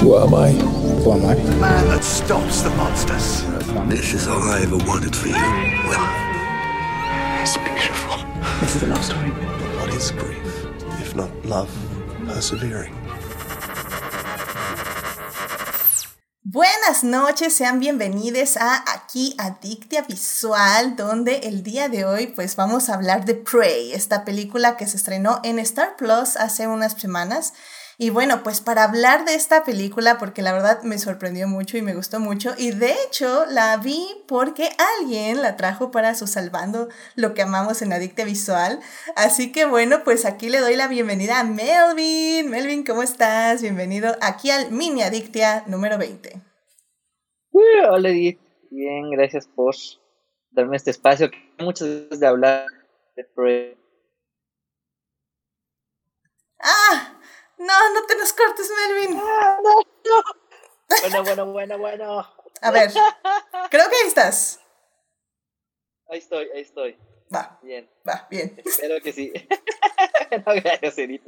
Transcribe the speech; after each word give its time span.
Who 0.00 0.16
am 0.16 0.32
I? 0.34 0.52
Who 0.52 1.12
am 1.12 1.26
I? 1.26 1.34
The 1.34 1.56
man 1.60 1.88
that 1.88 2.02
stops 2.02 2.62
the 2.62 2.70
monsters. 2.70 3.44
This 3.86 4.14
is 4.14 4.28
all 4.28 4.40
I 4.48 4.62
ever 4.62 4.78
wanted 4.88 5.14
for 5.14 5.28
you. 5.28 5.34
Well, 5.34 6.00
it's 7.42 7.58
beautiful. 7.58 8.16
This 8.60 8.76
is 8.76 8.82
a 8.82 8.86
love 8.86 9.04
story. 9.04 9.28
What 9.76 9.92
is 9.92 10.10
grief, 10.12 10.64
if 11.02 11.14
not 11.14 11.28
love 11.44 11.68
persevering? 12.26 12.94
Buenas 16.44 17.04
noches, 17.04 17.54
sean 17.54 17.78
bienvenidos 17.78 18.56
a 18.56 18.82
aquí 18.90 19.34
Adictia 19.36 20.06
Visual, 20.08 20.96
donde 20.96 21.40
el 21.44 21.62
día 21.62 21.90
de 21.90 22.06
hoy 22.06 22.28
pues 22.28 22.56
vamos 22.56 22.88
a 22.88 22.94
hablar 22.94 23.26
de 23.26 23.34
Prey, 23.34 23.92
esta 23.92 24.24
película 24.24 24.78
que 24.78 24.86
se 24.86 24.96
estrenó 24.96 25.40
en 25.44 25.58
Star 25.58 25.96
Plus 25.96 26.36
hace 26.38 26.66
unas 26.66 26.94
semanas. 26.94 27.52
Y 28.02 28.08
bueno, 28.08 28.42
pues 28.42 28.62
para 28.62 28.84
hablar 28.84 29.26
de 29.26 29.34
esta 29.34 29.62
película, 29.62 30.16
porque 30.16 30.40
la 30.40 30.54
verdad 30.54 30.82
me 30.84 30.96
sorprendió 30.96 31.46
mucho 31.46 31.76
y 31.76 31.82
me 31.82 31.94
gustó 31.94 32.18
mucho, 32.18 32.54
y 32.56 32.70
de 32.70 32.94
hecho 33.04 33.44
la 33.44 33.76
vi 33.76 34.06
porque 34.26 34.70
alguien 34.96 35.42
la 35.42 35.58
trajo 35.58 35.90
para 35.90 36.14
su 36.14 36.26
Salvando 36.26 36.88
lo 37.14 37.34
que 37.34 37.42
amamos 37.42 37.82
en 37.82 37.92
Adictia 37.92 38.24
Visual. 38.24 38.80
Así 39.16 39.52
que 39.52 39.66
bueno, 39.66 40.02
pues 40.02 40.24
aquí 40.24 40.48
le 40.48 40.60
doy 40.60 40.76
la 40.76 40.88
bienvenida 40.88 41.40
a 41.40 41.44
Melvin. 41.44 42.48
Melvin, 42.48 42.86
¿cómo 42.86 43.02
estás? 43.02 43.60
Bienvenido 43.60 44.16
aquí 44.22 44.50
al 44.50 44.70
Mini 44.70 45.02
Adictia 45.02 45.64
número 45.66 45.98
20. 45.98 46.40
hola 47.90 48.08
Edith, 48.08 48.40
bien, 48.70 49.10
gracias 49.10 49.46
por 49.46 49.74
darme 50.50 50.78
este 50.78 50.90
espacio. 50.90 51.30
Muchas 51.58 51.86
gracias 51.86 52.20
de 52.20 52.26
hablar 52.26 52.66
de. 53.14 53.76
¡Ah! 56.62 57.19
No, 57.60 57.90
no 57.92 58.06
te 58.06 58.16
nos 58.16 58.32
cortes, 58.32 58.70
Melvin. 58.70 59.20
Ah, 59.22 59.58
no, 59.62 59.80
no. 59.80 60.22
Bueno, 61.02 61.22
bueno, 61.22 61.46
bueno, 61.52 61.78
bueno. 61.78 62.34
A 62.62 62.70
ver, 62.70 62.90
creo 63.70 63.90
que 63.90 63.96
ahí 63.96 64.08
estás. 64.08 64.60
Ahí 66.08 66.18
estoy, 66.18 66.48
ahí 66.54 66.62
estoy. 66.62 66.98
Va. 67.32 67.58
Bien. 67.62 67.88
Va, 68.08 68.26
bien. 68.30 68.60
Espero 68.64 69.00
que 69.02 69.12
sí. 69.12 69.32
no, 70.46 70.54
gracias, 70.54 70.98
Edith. 70.98 71.22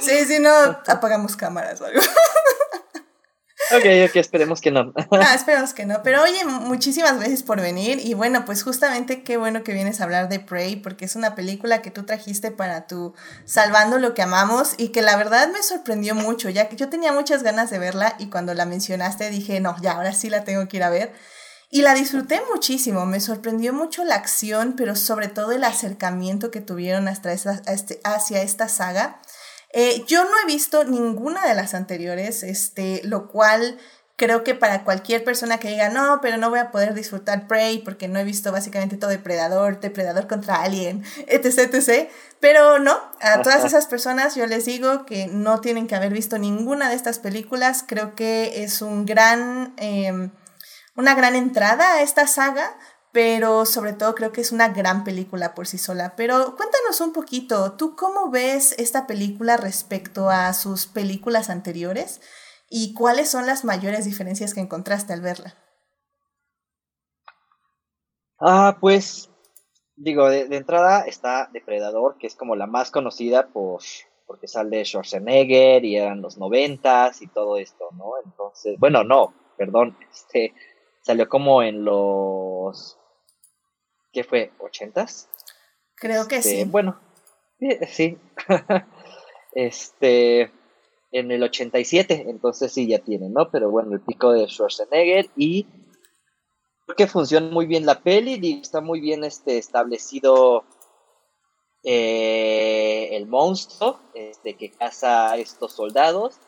Sí, 0.00 0.24
sí, 0.24 0.38
no, 0.38 0.54
apagamos 0.86 1.36
cámaras 1.36 1.80
o 1.80 1.86
algo. 1.86 2.00
Ok, 3.72 3.84
ok, 4.08 4.16
esperemos 4.16 4.60
que 4.60 4.70
no. 4.70 4.92
ah, 5.10 5.32
esperemos 5.34 5.74
que 5.74 5.86
no. 5.86 6.02
Pero 6.02 6.22
oye, 6.22 6.44
muchísimas 6.44 7.16
gracias 7.18 7.42
por 7.42 7.60
venir. 7.60 8.00
Y 8.04 8.14
bueno, 8.14 8.44
pues 8.44 8.62
justamente 8.62 9.22
qué 9.22 9.36
bueno 9.36 9.64
que 9.64 9.72
vienes 9.72 10.00
a 10.00 10.04
hablar 10.04 10.28
de 10.28 10.38
Prey, 10.38 10.76
porque 10.76 11.04
es 11.04 11.16
una 11.16 11.34
película 11.34 11.82
que 11.82 11.90
tú 11.90 12.04
trajiste 12.04 12.50
para 12.50 12.86
tu 12.86 13.14
Salvando 13.44 13.98
lo 13.98 14.14
que 14.14 14.22
amamos 14.22 14.74
y 14.76 14.88
que 14.88 15.02
la 15.02 15.16
verdad 15.16 15.48
me 15.52 15.62
sorprendió 15.62 16.14
mucho, 16.14 16.48
ya 16.48 16.68
que 16.68 16.76
yo 16.76 16.88
tenía 16.88 17.12
muchas 17.12 17.42
ganas 17.42 17.70
de 17.70 17.78
verla 17.78 18.14
y 18.18 18.26
cuando 18.26 18.54
la 18.54 18.66
mencionaste 18.66 19.30
dije, 19.30 19.60
no, 19.60 19.76
ya, 19.80 19.92
ahora 19.92 20.12
sí 20.12 20.30
la 20.30 20.44
tengo 20.44 20.68
que 20.68 20.76
ir 20.76 20.82
a 20.82 20.90
ver. 20.90 21.12
Y 21.68 21.82
la 21.82 21.94
disfruté 21.94 22.40
muchísimo, 22.52 23.06
me 23.06 23.18
sorprendió 23.18 23.72
mucho 23.72 24.04
la 24.04 24.14
acción, 24.14 24.74
pero 24.76 24.94
sobre 24.94 25.26
todo 25.26 25.50
el 25.50 25.64
acercamiento 25.64 26.52
que 26.52 26.60
tuvieron 26.60 27.08
hasta 27.08 27.32
esa, 27.32 27.60
este, 27.66 28.00
hacia 28.04 28.42
esta 28.42 28.68
saga. 28.68 29.20
Eh, 29.72 30.04
yo 30.06 30.24
no 30.24 30.30
he 30.42 30.46
visto 30.46 30.84
ninguna 30.84 31.46
de 31.46 31.54
las 31.54 31.74
anteriores, 31.74 32.42
este, 32.42 33.00
lo 33.04 33.28
cual 33.28 33.78
creo 34.16 34.44
que 34.44 34.54
para 34.54 34.82
cualquier 34.82 35.24
persona 35.24 35.58
que 35.58 35.68
diga, 35.68 35.90
no, 35.90 36.20
pero 36.22 36.38
no 36.38 36.48
voy 36.48 36.58
a 36.58 36.70
poder 36.70 36.94
disfrutar 36.94 37.46
Prey 37.46 37.78
porque 37.78 38.08
no 38.08 38.18
he 38.18 38.24
visto 38.24 38.50
básicamente 38.50 38.96
todo 38.96 39.10
Depredador, 39.10 39.78
Depredador 39.78 40.26
contra 40.26 40.62
Alien, 40.62 41.04
etc, 41.28 41.74
etc. 41.74 42.08
Pero 42.40 42.78
no, 42.78 42.98
a 43.20 43.42
todas 43.42 43.64
esas 43.64 43.86
personas 43.86 44.34
yo 44.34 44.46
les 44.46 44.64
digo 44.64 45.04
que 45.04 45.26
no 45.26 45.60
tienen 45.60 45.86
que 45.86 45.94
haber 45.94 46.12
visto 46.12 46.38
ninguna 46.38 46.88
de 46.88 46.96
estas 46.96 47.18
películas. 47.18 47.84
Creo 47.86 48.14
que 48.14 48.62
es 48.64 48.80
un 48.80 49.04
gran, 49.04 49.74
eh, 49.76 50.30
una 50.96 51.14
gran 51.14 51.34
entrada 51.34 51.94
a 51.94 52.02
esta 52.02 52.26
saga 52.26 52.76
pero 53.16 53.64
sobre 53.64 53.94
todo 53.94 54.14
creo 54.14 54.30
que 54.30 54.42
es 54.42 54.52
una 54.52 54.68
gran 54.68 55.02
película 55.02 55.54
por 55.54 55.66
sí 55.66 55.78
sola. 55.78 56.12
Pero 56.18 56.54
cuéntanos 56.54 57.00
un 57.00 57.14
poquito, 57.14 57.72
¿tú 57.72 57.96
cómo 57.96 58.30
ves 58.30 58.74
esta 58.78 59.06
película 59.06 59.56
respecto 59.56 60.28
a 60.28 60.52
sus 60.52 60.86
películas 60.86 61.48
anteriores 61.48 62.20
y 62.68 62.92
cuáles 62.92 63.30
son 63.30 63.46
las 63.46 63.64
mayores 63.64 64.04
diferencias 64.04 64.52
que 64.52 64.60
encontraste 64.60 65.14
al 65.14 65.22
verla? 65.22 65.54
Ah, 68.38 68.76
pues 68.82 69.30
digo, 69.96 70.28
de, 70.28 70.54
entrada 70.54 71.00
está 71.06 71.48
Depredador, 71.54 72.18
que 72.18 72.26
es 72.26 72.36
como 72.36 72.54
la 72.54 72.66
más 72.66 72.90
conocida 72.90 73.46
por 73.46 73.80
porque 74.26 74.46
sale 74.46 74.84
Schwarzenegger 74.84 75.86
y 75.86 75.96
eran 75.96 76.20
los 76.20 76.36
noventas 76.36 77.22
y 77.22 77.28
todo 77.28 77.56
esto, 77.56 77.88
¿no? 77.92 78.10
Entonces, 78.22 78.78
bueno, 78.78 79.04
no, 79.04 79.32
perdón, 79.56 79.96
este 80.12 80.52
salió 81.00 81.30
como 81.30 81.62
en 81.62 81.82
los 81.82 82.98
¿qué 84.16 84.24
fue? 84.24 84.50
¿80s? 84.58 85.26
Creo 85.94 86.26
que 86.26 86.36
este, 86.36 86.62
sí. 86.62 86.64
Bueno, 86.64 86.98
sí. 87.86 88.16
este, 89.52 90.50
en 91.12 91.30
el 91.30 91.42
87, 91.42 92.24
entonces 92.26 92.72
sí 92.72 92.88
ya 92.88 92.98
tiene, 92.98 93.28
¿no? 93.28 93.50
Pero 93.50 93.70
bueno, 93.70 93.92
el 93.92 94.00
pico 94.00 94.32
de 94.32 94.48
Schwarzenegger 94.48 95.28
y 95.36 95.64
creo 96.86 96.96
que 96.96 97.06
funciona 97.06 97.50
muy 97.50 97.66
bien 97.66 97.84
la 97.84 98.00
peli 98.00 98.38
y 98.40 98.60
está 98.62 98.80
muy 98.80 99.00
bien 99.00 99.22
este, 99.22 99.58
establecido 99.58 100.64
eh, 101.84 103.10
el 103.12 103.26
monstruo 103.26 104.00
este, 104.14 104.54
que 104.54 104.70
caza 104.70 105.32
a 105.32 105.36
estos 105.36 105.74
soldados. 105.74 106.40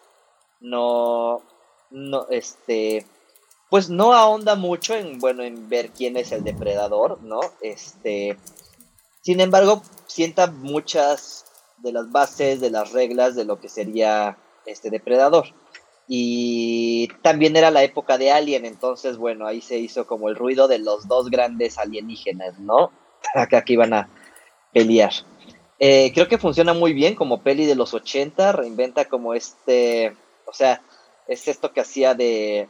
No, 0.61 1.43
no, 1.91 2.29
este, 2.31 3.05
pues 3.71 3.91
no 3.91 4.15
ahonda 4.15 4.55
mucho 4.57 4.95
en, 4.95 5.19
bueno, 5.19 5.43
en 5.43 5.69
ver 5.69 5.91
quién 5.91 6.17
es 6.17 6.33
el 6.33 6.45
depredador, 6.45 7.23
¿no? 7.23 7.41
Este, 7.61 8.39
sin 9.21 9.41
embargo, 9.41 9.83
sienta 10.07 10.47
muchas 10.47 11.45
de 11.79 11.93
las 11.93 12.11
bases, 12.11 12.61
de 12.61 12.71
las 12.71 12.93
reglas 12.93 13.35
de 13.35 13.45
lo 13.45 13.61
que 13.61 13.69
sería 13.69 14.39
este 14.67 14.91
depredador. 14.91 15.49
Y 16.07 17.09
también 17.21 17.57
era 17.57 17.71
la 17.71 17.83
época 17.83 18.17
de 18.17 18.33
Alien, 18.33 18.65
entonces, 18.65 19.19
bueno, 19.19 19.47
ahí 19.47 19.61
se 19.61 19.79
hizo 19.79 20.07
como 20.07 20.31
el 20.31 20.37
ruido 20.37 20.67
de 20.67 20.79
los 20.79 21.07
dos 21.07 21.29
grandes 21.29 21.77
alienígenas, 21.77 22.59
¿no? 22.59 22.91
Acá 23.35 23.63
que 23.63 23.75
iban 23.75 23.93
a 23.93 24.09
pelear. 24.73 25.13
Eh, 25.79 26.11
creo 26.15 26.27
que 26.27 26.39
funciona 26.39 26.73
muy 26.73 26.95
bien 26.95 27.15
como 27.15 27.43
peli 27.43 27.67
de 27.67 27.77
los 27.77 27.93
80, 27.93 28.53
reinventa 28.53 29.05
como 29.05 29.35
este, 29.35 30.17
o 30.47 30.53
sea, 30.53 30.83
es 31.29 31.47
esto 31.47 31.73
que 31.73 31.83
hacía 31.83 32.15
de 32.15 32.69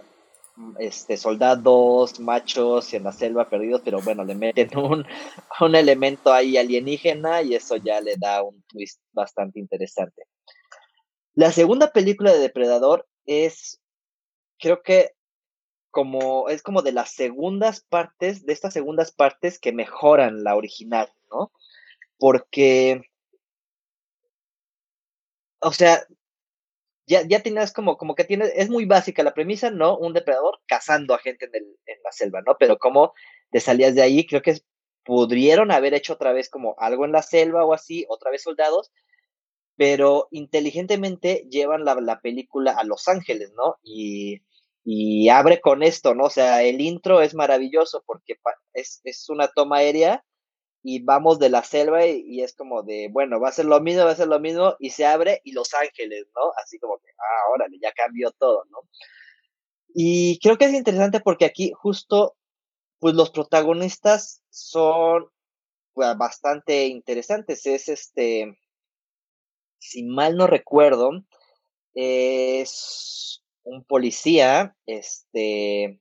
este, 0.78 1.16
soldados, 1.16 2.20
machos 2.20 2.92
en 2.94 3.04
la 3.04 3.12
selva 3.12 3.48
perdidos, 3.48 3.82
pero 3.84 4.00
bueno, 4.00 4.24
le 4.24 4.34
meten 4.34 4.76
un, 4.76 5.04
un 5.60 5.74
elemento 5.74 6.32
ahí 6.32 6.56
alienígena 6.56 7.42
y 7.42 7.54
eso 7.54 7.76
ya 7.76 8.00
le 8.00 8.16
da 8.16 8.42
un 8.42 8.62
twist 8.68 9.00
bastante 9.12 9.58
interesante. 9.58 10.24
La 11.34 11.52
segunda 11.52 11.92
película 11.92 12.32
de 12.32 12.40
Depredador 12.40 13.06
es, 13.24 13.80
creo 14.58 14.82
que 14.82 15.12
como, 15.90 16.48
es 16.48 16.62
como 16.62 16.82
de 16.82 16.92
las 16.92 17.10
segundas 17.10 17.80
partes, 17.80 18.44
de 18.44 18.52
estas 18.52 18.72
segundas 18.72 19.12
partes 19.12 19.58
que 19.58 19.72
mejoran 19.72 20.44
la 20.44 20.56
original, 20.56 21.12
¿no? 21.30 21.52
Porque, 22.18 23.02
o 25.60 25.72
sea, 25.72 26.04
ya, 27.08 27.22
ya 27.26 27.40
tienes 27.40 27.72
como, 27.72 27.96
como 27.96 28.14
que 28.14 28.24
tienes, 28.24 28.52
es 28.54 28.68
muy 28.68 28.84
básica 28.84 29.22
la 29.22 29.34
premisa, 29.34 29.70
¿no? 29.70 29.96
Un 29.96 30.12
depredador 30.12 30.60
cazando 30.66 31.14
a 31.14 31.18
gente 31.18 31.46
en, 31.46 31.54
el, 31.54 31.76
en 31.86 32.02
la 32.04 32.12
selva, 32.12 32.42
¿no? 32.46 32.56
Pero 32.58 32.78
como 32.78 33.14
te 33.50 33.60
salías 33.60 33.94
de 33.94 34.02
ahí, 34.02 34.26
creo 34.26 34.42
que 34.42 34.58
pudieron 35.04 35.70
haber 35.72 35.94
hecho 35.94 36.12
otra 36.12 36.32
vez 36.32 36.50
como 36.50 36.74
algo 36.78 37.06
en 37.06 37.12
la 37.12 37.22
selva 37.22 37.64
o 37.64 37.72
así, 37.72 38.04
otra 38.10 38.30
vez 38.30 38.42
soldados, 38.42 38.92
pero 39.76 40.28
inteligentemente 40.30 41.46
llevan 41.50 41.84
la, 41.84 41.94
la 41.94 42.20
película 42.20 42.72
a 42.72 42.84
Los 42.84 43.08
Ángeles, 43.08 43.52
¿no? 43.56 43.76
Y, 43.82 44.42
y, 44.84 45.30
abre 45.30 45.60
con 45.60 45.82
esto, 45.82 46.14
¿no? 46.14 46.24
O 46.24 46.30
sea, 46.30 46.62
el 46.62 46.80
intro 46.80 47.22
es 47.22 47.34
maravilloso 47.34 48.02
porque 48.06 48.34
es, 48.74 49.00
es 49.04 49.28
una 49.30 49.48
toma 49.48 49.78
aérea 49.78 50.24
y 50.82 51.02
vamos 51.02 51.38
de 51.38 51.50
la 51.50 51.62
selva 51.62 52.06
y, 52.06 52.40
es 52.42 52.54
como 52.54 52.82
de, 52.82 53.08
bueno, 53.10 53.40
va 53.40 53.48
a 53.48 53.52
ser 53.52 53.66
lo 53.66 53.80
mismo, 53.80 54.04
va 54.04 54.12
a 54.12 54.16
ser 54.16 54.28
lo 54.28 54.40
mismo, 54.40 54.76
y 54.78 54.90
se 54.90 55.06
abre 55.06 55.40
y 55.44 55.52
Los 55.52 55.74
Ángeles, 55.74 56.26
¿no? 56.34 56.52
Así 56.62 56.78
como 56.78 56.98
que, 56.98 57.10
ah, 57.18 57.52
órale, 57.54 57.78
ya 57.80 57.92
cambió 57.92 58.30
todo, 58.32 58.64
¿no? 58.70 58.78
Y 59.94 60.38
creo 60.40 60.58
que 60.58 60.66
es 60.66 60.74
interesante 60.74 61.20
porque 61.20 61.44
aquí 61.44 61.72
justo, 61.74 62.36
pues 63.00 63.14
los 63.14 63.30
protagonistas 63.30 64.42
son 64.50 65.28
pues, 65.94 66.16
bastante 66.16 66.86
interesantes. 66.86 67.66
Es 67.66 67.88
este, 67.88 68.56
si 69.78 70.04
mal 70.04 70.36
no 70.36 70.46
recuerdo, 70.46 71.10
es 71.94 73.42
un 73.64 73.84
policía, 73.84 74.76
este, 74.86 76.00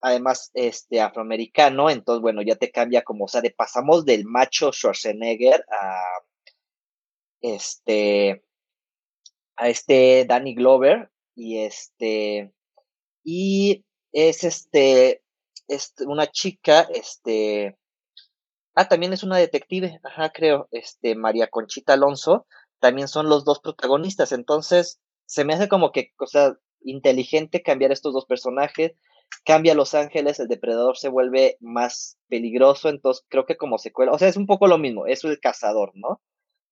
además 0.00 0.50
este 0.54 1.00
afroamericano, 1.00 1.90
entonces 1.90 2.22
bueno, 2.22 2.42
ya 2.42 2.56
te 2.56 2.70
cambia 2.70 3.02
como, 3.02 3.24
o 3.24 3.28
sea, 3.28 3.42
pasamos 3.56 4.04
del 4.04 4.24
macho 4.24 4.72
Schwarzenegger 4.72 5.64
a 5.70 6.02
este 7.40 8.42
a 9.56 9.68
este 9.68 10.24
Danny 10.24 10.54
Glover 10.54 11.10
y 11.34 11.58
este, 11.58 12.52
y 13.24 13.84
es 14.12 14.44
este, 14.44 15.22
este, 15.66 16.06
una 16.06 16.28
chica, 16.28 16.82
este, 16.94 17.76
ah, 18.74 18.88
también 18.88 19.12
es 19.12 19.22
una 19.22 19.36
detective, 19.36 20.00
ajá, 20.04 20.30
creo, 20.30 20.68
este, 20.70 21.14
María 21.16 21.48
Conchita 21.48 21.94
Alonso, 21.94 22.46
también 22.80 23.08
son 23.08 23.28
los 23.28 23.44
dos 23.44 23.60
protagonistas, 23.60 24.32
entonces 24.32 25.00
se 25.26 25.44
me 25.44 25.54
hace 25.54 25.68
como 25.68 25.92
que, 25.92 26.12
o 26.18 26.26
sea, 26.26 26.56
inteligente 26.82 27.62
cambiar 27.62 27.92
estos 27.92 28.12
dos 28.12 28.26
personajes, 28.26 28.92
cambia 29.44 29.74
Los 29.74 29.94
Ángeles, 29.94 30.40
el 30.40 30.48
depredador 30.48 30.96
se 30.96 31.08
vuelve 31.08 31.56
más 31.60 32.18
peligroso, 32.28 32.88
entonces 32.88 33.24
creo 33.28 33.46
que 33.46 33.56
como 33.56 33.78
secuela, 33.78 34.12
o 34.12 34.18
sea, 34.18 34.28
es 34.28 34.36
un 34.36 34.46
poco 34.46 34.66
lo 34.66 34.78
mismo, 34.78 35.06
es 35.06 35.24
el 35.24 35.40
cazador, 35.40 35.92
¿no? 35.94 36.20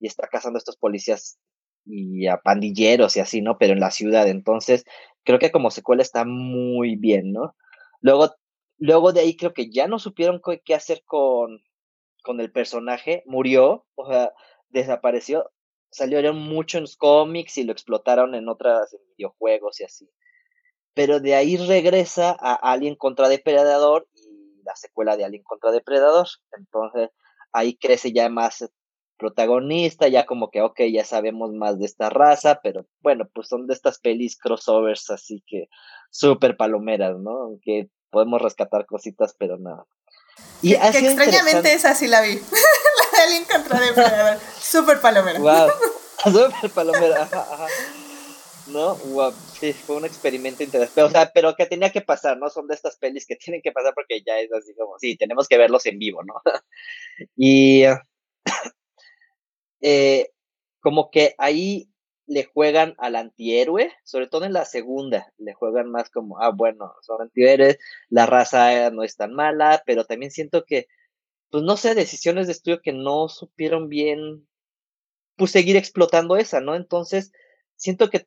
Y 0.00 0.06
está 0.06 0.28
cazando 0.28 0.58
a 0.58 0.60
estos 0.60 0.76
policías 0.76 1.38
y 1.86 2.26
a 2.26 2.38
pandilleros 2.38 3.16
y 3.16 3.20
así, 3.20 3.40
¿no? 3.40 3.58
Pero 3.58 3.72
en 3.72 3.80
la 3.80 3.90
ciudad, 3.90 4.28
entonces 4.28 4.84
creo 5.24 5.38
que 5.38 5.52
como 5.52 5.70
secuela 5.70 6.02
está 6.02 6.24
muy 6.26 6.96
bien, 6.96 7.32
¿no? 7.32 7.56
Luego, 8.00 8.34
luego 8.78 9.12
de 9.12 9.20
ahí 9.20 9.36
creo 9.36 9.54
que 9.54 9.70
ya 9.70 9.86
no 9.88 9.98
supieron 9.98 10.42
qué 10.64 10.74
hacer 10.74 11.02
con, 11.06 11.62
con 12.22 12.40
el 12.40 12.52
personaje, 12.52 13.22
murió, 13.26 13.86
o 13.94 14.06
sea, 14.06 14.32
desapareció, 14.68 15.50
salieron 15.90 16.38
mucho 16.38 16.78
en 16.78 16.82
los 16.82 16.96
cómics 16.96 17.56
y 17.58 17.64
lo 17.64 17.72
explotaron 17.72 18.34
en 18.34 18.48
otras 18.48 18.96
videojuegos 19.16 19.80
y 19.80 19.84
así 19.84 20.10
pero 20.96 21.20
de 21.20 21.34
ahí 21.34 21.58
regresa 21.58 22.34
a 22.40 22.54
Alien 22.54 22.96
contra 22.96 23.28
Depredador 23.28 24.08
y 24.14 24.62
la 24.64 24.74
secuela 24.76 25.18
de 25.18 25.26
Alien 25.26 25.42
contra 25.42 25.70
Depredador. 25.70 26.26
Entonces 26.56 27.10
ahí 27.52 27.76
crece 27.76 28.14
ya 28.14 28.30
más 28.30 28.64
protagonista, 29.18 30.08
ya 30.08 30.24
como 30.24 30.50
que, 30.50 30.62
ok, 30.62 30.80
ya 30.90 31.04
sabemos 31.04 31.52
más 31.52 31.78
de 31.78 31.84
esta 31.84 32.08
raza, 32.08 32.60
pero 32.62 32.86
bueno, 33.00 33.28
pues 33.34 33.46
son 33.48 33.66
de 33.66 33.74
estas 33.74 33.98
pelis 33.98 34.38
crossovers, 34.38 35.10
así 35.10 35.44
que 35.46 35.68
súper 36.10 36.56
palomeras, 36.56 37.18
¿no? 37.18 37.42
Aunque 37.42 37.90
podemos 38.08 38.40
rescatar 38.40 38.86
cositas, 38.86 39.36
pero 39.38 39.58
nada. 39.58 39.84
Y 40.62 40.70
que, 40.70 40.98
extrañamente 40.98 41.74
esa 41.74 41.94
sí 41.94 42.06
la 42.06 42.22
vi. 42.22 42.36
la 43.12 43.18
de 43.18 43.24
Alien 43.26 43.44
contra 43.44 43.80
Depredador. 43.80 44.40
súper 44.58 44.98
palomera. 45.02 45.40
Wow. 45.40 45.68
Súper 46.24 46.70
palomera. 46.70 47.22
Ajá, 47.22 47.66
¿no? 48.68 48.96
sí, 49.58 49.72
fue 49.72 49.96
un 49.96 50.04
experimento 50.04 50.62
interesante. 50.62 51.02
O 51.02 51.10
sea, 51.10 51.30
pero 51.32 51.54
que 51.54 51.66
tenía 51.66 51.90
que 51.90 52.00
pasar, 52.00 52.38
¿no? 52.38 52.48
Son 52.50 52.66
de 52.66 52.74
estas 52.74 52.96
pelis 52.96 53.26
que 53.26 53.36
tienen 53.36 53.62
que 53.62 53.72
pasar 53.72 53.94
porque 53.94 54.22
ya 54.26 54.38
es 54.38 54.52
así 54.52 54.74
como, 54.74 54.98
sí, 54.98 55.16
tenemos 55.16 55.48
que 55.48 55.58
verlos 55.58 55.86
en 55.86 55.98
vivo, 55.98 56.22
¿no? 56.24 56.34
y 57.36 57.84
eh, 59.80 60.30
como 60.80 61.10
que 61.10 61.34
ahí 61.38 61.88
le 62.26 62.44
juegan 62.44 62.94
al 62.98 63.16
antihéroe, 63.16 63.92
sobre 64.04 64.26
todo 64.26 64.44
en 64.44 64.52
la 64.52 64.64
segunda, 64.64 65.32
le 65.38 65.54
juegan 65.54 65.90
más 65.90 66.10
como, 66.10 66.40
ah, 66.40 66.50
bueno, 66.50 66.94
son 67.02 67.22
antihéroes, 67.22 67.78
la 68.08 68.26
raza 68.26 68.90
no 68.90 69.04
es 69.04 69.16
tan 69.16 69.32
mala, 69.32 69.82
pero 69.86 70.04
también 70.04 70.32
siento 70.32 70.64
que, 70.64 70.88
pues 71.50 71.62
no 71.62 71.76
sé, 71.76 71.94
decisiones 71.94 72.46
de 72.46 72.52
estudio 72.52 72.82
que 72.82 72.92
no 72.92 73.28
supieron 73.28 73.88
bien, 73.88 74.48
pues 75.36 75.52
seguir 75.52 75.76
explotando 75.76 76.36
esa, 76.36 76.60
¿no? 76.60 76.74
Entonces, 76.74 77.32
siento 77.76 78.10
que 78.10 78.26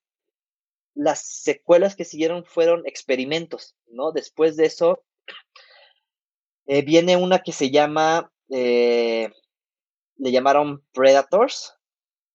las 1.00 1.22
secuelas 1.22 1.96
que 1.96 2.04
siguieron 2.04 2.44
fueron 2.44 2.86
experimentos, 2.86 3.78
¿no? 3.88 4.12
Después 4.12 4.58
de 4.58 4.66
eso, 4.66 5.02
eh, 6.68 6.82
viene 6.82 7.16
una 7.16 7.40
que 7.40 7.54
se 7.54 7.72
llama, 7.72 8.34
eh, 8.50 9.30
le 10.18 10.32
llamaron 10.32 10.84
Predators, 10.92 11.74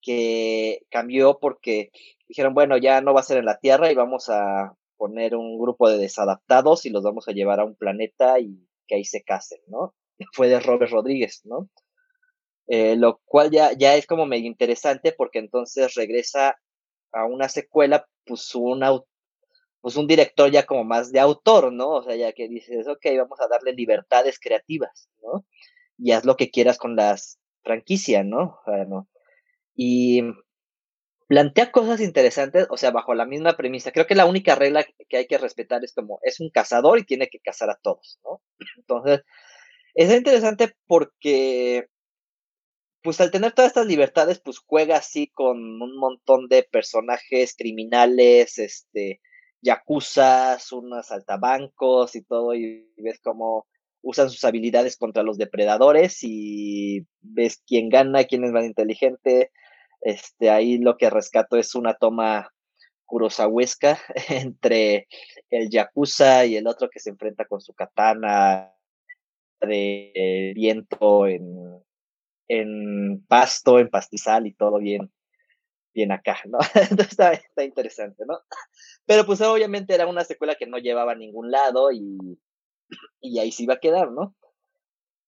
que 0.00 0.80
cambió 0.90 1.38
porque 1.38 1.90
dijeron, 2.26 2.54
bueno, 2.54 2.78
ya 2.78 3.02
no 3.02 3.12
va 3.12 3.20
a 3.20 3.24
ser 3.24 3.36
en 3.36 3.44
la 3.44 3.58
Tierra 3.58 3.92
y 3.92 3.94
vamos 3.94 4.30
a 4.30 4.74
poner 4.96 5.36
un 5.36 5.58
grupo 5.58 5.90
de 5.90 5.98
desadaptados 5.98 6.86
y 6.86 6.90
los 6.90 7.02
vamos 7.02 7.28
a 7.28 7.32
llevar 7.32 7.60
a 7.60 7.66
un 7.66 7.76
planeta 7.76 8.40
y 8.40 8.66
que 8.86 8.94
ahí 8.94 9.04
se 9.04 9.22
casen, 9.22 9.60
¿no? 9.66 9.94
Fue 10.32 10.48
de 10.48 10.60
Robert 10.60 10.90
Rodríguez, 10.90 11.42
¿no? 11.44 11.68
Eh, 12.66 12.96
lo 12.96 13.20
cual 13.26 13.50
ya, 13.50 13.72
ya 13.72 13.94
es 13.94 14.06
como 14.06 14.24
medio 14.24 14.46
interesante 14.46 15.12
porque 15.12 15.38
entonces 15.38 15.94
regresa 15.96 16.56
a 17.14 17.24
una 17.26 17.48
secuela, 17.48 18.06
pues 18.24 18.54
un, 18.54 18.82
pues 19.80 19.96
un 19.96 20.06
director 20.06 20.50
ya 20.50 20.66
como 20.66 20.84
más 20.84 21.12
de 21.12 21.20
autor, 21.20 21.72
¿no? 21.72 21.90
O 21.90 22.02
sea, 22.02 22.16
ya 22.16 22.32
que 22.32 22.48
dices, 22.48 22.88
ok, 22.88 23.06
vamos 23.18 23.40
a 23.40 23.48
darle 23.48 23.72
libertades 23.72 24.38
creativas, 24.38 25.08
¿no? 25.22 25.46
Y 25.98 26.12
haz 26.12 26.24
lo 26.24 26.36
que 26.36 26.50
quieras 26.50 26.78
con 26.78 26.96
las 26.96 27.38
franquicias, 27.62 28.24
¿no? 28.24 28.58
O 28.60 28.62
sea, 28.64 28.84
¿no? 28.84 29.08
Y 29.74 30.22
plantea 31.28 31.72
cosas 31.72 32.00
interesantes, 32.00 32.66
o 32.70 32.76
sea, 32.76 32.90
bajo 32.90 33.14
la 33.14 33.26
misma 33.26 33.56
premisa. 33.56 33.92
Creo 33.92 34.06
que 34.06 34.14
la 34.14 34.26
única 34.26 34.54
regla 34.54 34.84
que 35.08 35.16
hay 35.16 35.26
que 35.26 35.38
respetar 35.38 35.82
es 35.84 35.92
como, 35.94 36.18
es 36.22 36.40
un 36.40 36.50
cazador 36.50 36.98
y 36.98 37.04
tiene 37.04 37.28
que 37.28 37.40
cazar 37.40 37.70
a 37.70 37.78
todos, 37.82 38.20
¿no? 38.24 38.42
Entonces, 38.76 39.22
es 39.94 40.12
interesante 40.12 40.74
porque 40.86 41.88
pues 43.04 43.20
al 43.20 43.30
tener 43.30 43.52
todas 43.52 43.68
estas 43.68 43.86
libertades, 43.86 44.40
pues 44.40 44.58
juega 44.58 44.96
así 44.96 45.28
con 45.28 45.58
un 45.58 45.98
montón 45.98 46.48
de 46.48 46.62
personajes 46.62 47.54
criminales, 47.54 48.58
este, 48.58 49.20
yacuzas, 49.60 50.72
unos 50.72 51.10
altabancos 51.12 52.16
y 52.16 52.22
todo, 52.24 52.54
y 52.54 52.90
ves 52.96 53.20
cómo 53.22 53.66
usan 54.00 54.30
sus 54.30 54.42
habilidades 54.44 54.96
contra 54.96 55.22
los 55.22 55.36
depredadores 55.36 56.20
y 56.22 57.06
ves 57.20 57.62
quién 57.66 57.90
gana, 57.90 58.24
quién 58.24 58.42
es 58.42 58.52
más 58.52 58.64
inteligente. 58.64 59.50
Este, 60.00 60.48
ahí 60.48 60.78
lo 60.78 60.96
que 60.96 61.10
rescato 61.10 61.58
es 61.58 61.74
una 61.74 61.92
toma 61.92 62.54
kurosawaesca 63.04 63.98
entre 64.30 65.08
el 65.50 65.68
yakuza 65.68 66.46
y 66.46 66.56
el 66.56 66.66
otro 66.66 66.88
que 66.88 67.00
se 67.00 67.10
enfrenta 67.10 67.44
con 67.44 67.60
su 67.60 67.74
katana 67.74 68.72
de 69.60 70.52
viento 70.54 71.26
en 71.26 71.84
en 72.48 73.24
pasto, 73.26 73.78
en 73.78 73.88
pastizal 73.88 74.46
y 74.46 74.54
todo 74.54 74.78
bien, 74.78 75.12
bien 75.94 76.12
acá, 76.12 76.38
¿no? 76.46 76.58
Entonces 76.74 77.12
está, 77.12 77.32
está, 77.32 77.64
interesante, 77.64 78.24
¿no? 78.26 78.40
Pero 79.06 79.24
pues 79.26 79.40
obviamente 79.40 79.94
era 79.94 80.06
una 80.06 80.24
secuela 80.24 80.54
que 80.54 80.66
no 80.66 80.78
llevaba 80.78 81.12
a 81.12 81.16
ningún 81.16 81.50
lado 81.50 81.92
y, 81.92 82.18
y 83.20 83.38
ahí 83.38 83.52
se 83.52 83.64
iba 83.64 83.74
a 83.74 83.80
quedar, 83.80 84.10
¿no? 84.10 84.34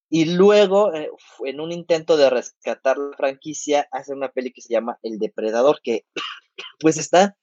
Y 0.08 0.36
luego, 0.36 0.94
eh, 0.94 1.10
en 1.44 1.60
un 1.60 1.72
intento 1.72 2.16
de 2.16 2.30
rescatar 2.30 2.96
la 2.96 3.16
franquicia, 3.16 3.88
hace 3.90 4.12
una 4.12 4.30
peli 4.30 4.52
que 4.52 4.62
se 4.62 4.72
llama 4.72 4.98
El 5.02 5.18
Depredador, 5.18 5.80
que 5.82 6.06
pues 6.80 6.96
está, 6.96 7.36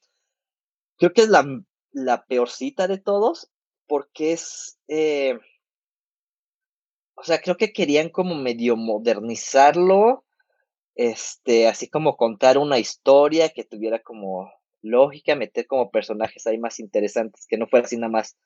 creo 0.97 1.11
que 1.11 1.23
es 1.23 1.29
la, 1.29 1.45
la 1.91 2.25
peorcita 2.25 2.87
de 2.87 2.99
todos, 2.99 3.51
porque 3.87 4.33
es, 4.33 4.79
eh, 4.87 5.37
o 7.15 7.23
sea, 7.23 7.39
creo 7.39 7.57
que 7.57 7.73
querían 7.73 8.09
como 8.09 8.35
medio 8.35 8.75
modernizarlo, 8.75 10.25
este, 10.95 11.67
así 11.67 11.89
como 11.89 12.17
contar 12.17 12.57
una 12.57 12.79
historia 12.79 13.49
que 13.49 13.63
tuviera 13.63 13.99
como 13.99 14.51
lógica, 14.81 15.35
meter 15.35 15.67
como 15.67 15.91
personajes 15.91 16.45
ahí 16.47 16.57
más 16.57 16.79
interesantes, 16.79 17.45
que 17.47 17.57
no 17.57 17.67
fuera 17.67 17.85
así 17.85 17.97
nada 17.97 18.11
más 18.11 18.37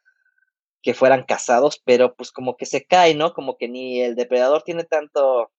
que 0.82 0.94
fueran 0.94 1.24
casados, 1.24 1.82
pero 1.84 2.16
pues 2.16 2.32
como 2.32 2.56
que 2.56 2.66
se 2.66 2.86
cae, 2.86 3.16
¿no? 3.16 3.34
Como 3.34 3.58
que 3.58 3.68
ni 3.68 4.02
el 4.02 4.16
depredador 4.16 4.64
tiene 4.64 4.84
tanto 4.84 5.52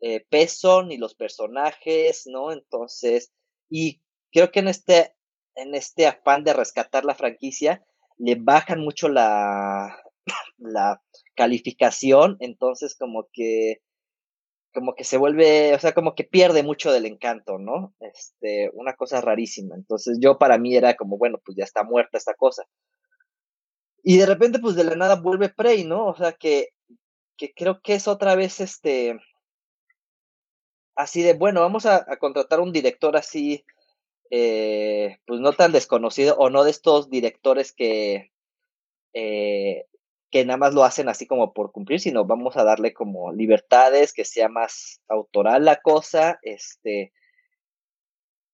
eh, 0.00 0.26
peso, 0.28 0.82
ni 0.82 0.98
los 0.98 1.14
personajes, 1.14 2.26
¿no? 2.26 2.52
Entonces, 2.52 3.32
y 3.70 4.02
creo 4.32 4.50
que 4.50 4.60
en 4.60 4.68
este, 4.68 5.14
en 5.54 5.74
este 5.74 6.06
afán 6.06 6.44
de 6.44 6.52
rescatar 6.52 7.04
la 7.04 7.14
franquicia, 7.14 7.86
le 8.18 8.34
bajan 8.34 8.80
mucho 8.80 9.08
la, 9.08 9.96
la 10.58 11.02
calificación, 11.34 12.36
entonces 12.40 12.96
como 12.96 13.28
que 13.32 13.80
como 14.74 14.96
que 14.96 15.04
se 15.04 15.16
vuelve, 15.18 15.72
o 15.72 15.78
sea, 15.78 15.94
como 15.94 16.16
que 16.16 16.24
pierde 16.24 16.64
mucho 16.64 16.90
del 16.90 17.06
encanto, 17.06 17.58
¿no? 17.58 17.94
Este, 18.00 18.70
una 18.74 18.94
cosa 18.96 19.20
rarísima. 19.20 19.76
Entonces 19.76 20.18
yo 20.20 20.36
para 20.36 20.58
mí 20.58 20.74
era 20.76 20.94
como, 20.96 21.16
bueno, 21.16 21.38
pues 21.44 21.56
ya 21.56 21.62
está 21.62 21.84
muerta 21.84 22.18
esta 22.18 22.34
cosa. 22.34 22.64
Y 24.02 24.18
de 24.18 24.26
repente, 24.26 24.58
pues 24.58 24.74
de 24.74 24.82
la 24.82 24.96
nada 24.96 25.14
vuelve 25.14 25.48
Prey, 25.48 25.84
¿no? 25.84 26.06
O 26.08 26.16
sea, 26.16 26.32
que, 26.32 26.70
que 27.36 27.54
creo 27.54 27.80
que 27.82 27.94
es 27.94 28.08
otra 28.08 28.34
vez 28.34 28.60
este, 28.60 29.16
así 30.96 31.22
de, 31.22 31.34
bueno, 31.34 31.60
vamos 31.60 31.86
a, 31.86 32.04
contratar 32.18 32.60
un 32.60 32.72
director 32.72 33.16
así, 33.16 33.64
eh, 34.30 35.18
pues 35.26 35.40
no 35.40 35.52
tan 35.52 35.72
desconocido, 35.72 36.36
o 36.36 36.50
no 36.50 36.64
de 36.64 36.72
estos 36.72 37.10
directores 37.10 37.72
que, 37.72 38.32
eh, 39.14 39.86
que 40.34 40.44
nada 40.44 40.56
más 40.56 40.74
lo 40.74 40.82
hacen 40.82 41.08
así 41.08 41.28
como 41.28 41.52
por 41.52 41.70
cumplir, 41.70 42.00
sino 42.00 42.24
vamos 42.24 42.56
a 42.56 42.64
darle 42.64 42.92
como 42.92 43.32
libertades, 43.32 44.12
que 44.12 44.24
sea 44.24 44.48
más 44.48 45.00
autoral 45.06 45.64
la 45.64 45.76
cosa, 45.76 46.40
este, 46.42 47.12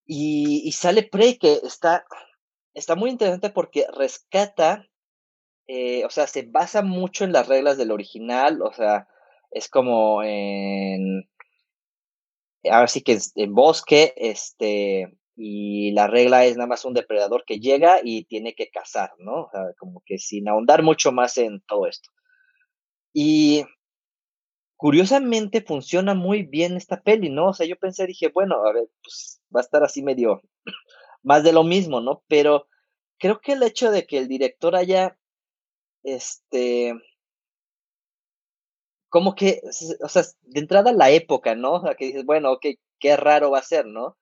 y, 0.05 0.71
sale 0.73 1.05
Prey 1.05 1.39
que 1.39 1.55
está, 1.63 2.05
está 2.75 2.97
muy 2.97 3.09
interesante 3.09 3.49
porque 3.49 3.87
rescata, 3.95 4.85
eh, 5.69 6.05
o 6.05 6.11
sea, 6.11 6.27
se 6.27 6.43
basa 6.43 6.83
mucho 6.83 7.25
en 7.25 7.33
las 7.33 7.49
reglas 7.49 7.79
del 7.79 7.93
original, 7.93 8.61
o 8.61 8.75
sea, 8.75 9.09
es 9.51 9.71
como 9.71 10.23
en, 10.23 11.31
ahora 12.71 12.89
sí 12.89 13.01
que 13.01 13.19
en 13.37 13.55
bosque, 13.55 14.13
este, 14.19 15.17
y 15.43 15.93
la 15.93 16.07
regla 16.07 16.45
es 16.45 16.59
nada 16.59 16.67
más 16.67 16.85
un 16.85 16.93
depredador 16.93 17.45
que 17.47 17.61
llega 17.61 18.01
y 18.05 18.25
tiene 18.25 18.55
que 18.55 18.69
cazar, 18.69 19.13
¿no? 19.21 19.45
O 19.45 19.51
sea, 19.51 19.73
como 19.79 20.03
que 20.05 20.19
sin 20.19 20.47
ahondar 20.49 20.83
mucho 20.83 21.13
más 21.13 21.39
en 21.39 21.63
todo 21.67 21.87
esto. 21.87 22.11
Y 23.15 23.65
curiosamente 24.77 25.63
funciona 25.63 26.13
muy 26.13 26.43
bien 26.43 26.77
esta 26.77 27.01
peli, 27.01 27.31
¿no? 27.31 27.49
O 27.49 27.53
sea, 27.55 27.67
yo 27.67 27.77
pensé, 27.77 28.07
dije, 28.07 28.29
bueno, 28.29 28.57
a 28.67 28.73
ver, 28.75 28.91
pues 29.03 29.41
va 29.55 29.61
a 29.61 29.63
estar 29.63 29.83
así 29.83 30.03
medio 30.03 30.43
más 31.23 31.43
de 31.43 31.55
lo 31.55 31.65
mismo, 31.65 32.03
¿no? 32.03 32.23
Pero 32.29 32.67
creo 33.19 33.41
que 33.41 33.53
el 33.53 33.63
hecho 33.63 33.91
de 33.91 34.07
que 34.07 34.19
el 34.19 34.29
director 34.29 34.77
haya, 34.77 35.19
este, 36.03 36.93
como 39.09 39.35
que, 39.35 39.63
o 40.03 40.09
sea, 40.09 40.23
de 40.43 40.61
entrada 40.61 40.93
la 40.93 41.11
época, 41.11 41.55
¿no? 41.55 41.77
O 41.77 41.81
sea, 41.81 41.95
que 41.95 42.05
dices, 42.05 42.27
bueno, 42.27 42.53
ok, 42.53 42.67
qué 42.99 43.17
raro 43.17 43.51
va 43.53 43.61
a 43.61 43.63
ser, 43.63 43.87
¿no? 43.87 44.19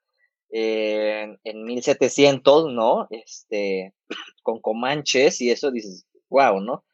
Eh, 0.50 1.36
en 1.44 1.64
1700, 1.64 2.72
¿no? 2.72 3.06
Este, 3.10 3.94
con 4.42 4.60
Comanches 4.60 5.40
y 5.40 5.50
eso 5.50 5.70
dices, 5.70 6.06
wow, 6.30 6.60
¿no? 6.60 6.84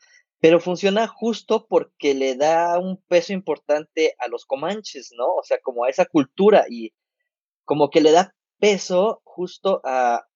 Pero 0.41 0.61
funciona 0.61 1.07
justo 1.07 1.67
porque 1.69 2.15
le 2.15 2.37
da 2.37 2.79
un 2.79 3.01
peso 3.09 3.33
importante 3.33 4.15
a 4.19 4.29
los 4.29 4.45
Comanches, 4.45 5.13
¿no? 5.17 5.27
O 5.37 5.43
sea, 5.45 5.59
como 5.63 5.85
a 5.85 5.91
esa 5.91 6.05
cultura 6.07 6.67
y 6.69 6.93
como 7.65 7.91
que 7.91 8.01
le 8.01 8.13
da 8.13 8.35
peso 8.59 9.23
justo 9.25 9.81
a, 9.85 10.27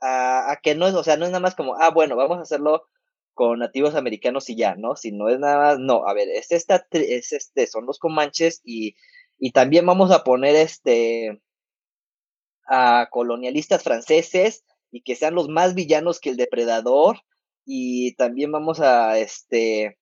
a, 0.00 0.52
a 0.52 0.56
que 0.62 0.74
no 0.74 0.86
es, 0.86 0.94
o 0.94 1.04
sea, 1.04 1.16
no 1.16 1.24
es 1.24 1.30
nada 1.30 1.40
más 1.40 1.54
como, 1.54 1.76
ah, 1.76 1.90
bueno, 1.90 2.16
vamos 2.16 2.38
a 2.38 2.42
hacerlo 2.42 2.88
con 3.34 3.60
nativos 3.60 3.94
americanos 3.94 4.50
y 4.50 4.56
ya, 4.56 4.74
¿no? 4.74 4.96
Si 4.96 5.12
no 5.12 5.28
es 5.28 5.38
nada 5.38 5.58
más, 5.58 5.78
no, 5.78 6.06
a 6.08 6.12
ver, 6.12 6.28
es 6.28 6.50
esta, 6.50 6.86
es 6.90 7.32
este, 7.32 7.66
son 7.68 7.86
los 7.86 7.98
comanches 8.00 8.60
y, 8.64 8.96
y 9.38 9.52
también 9.52 9.86
vamos 9.86 10.10
a 10.10 10.24
poner 10.24 10.56
este, 10.56 11.40
a 12.68 13.08
colonialistas 13.10 13.82
franceses 13.82 14.64
y 14.90 15.02
que 15.02 15.16
sean 15.16 15.34
los 15.34 15.48
más 15.48 15.74
villanos 15.74 16.20
que 16.20 16.30
el 16.30 16.36
depredador 16.36 17.18
y 17.64 18.14
también 18.14 18.50
vamos 18.50 18.80
a, 18.80 19.18
este, 19.18 19.98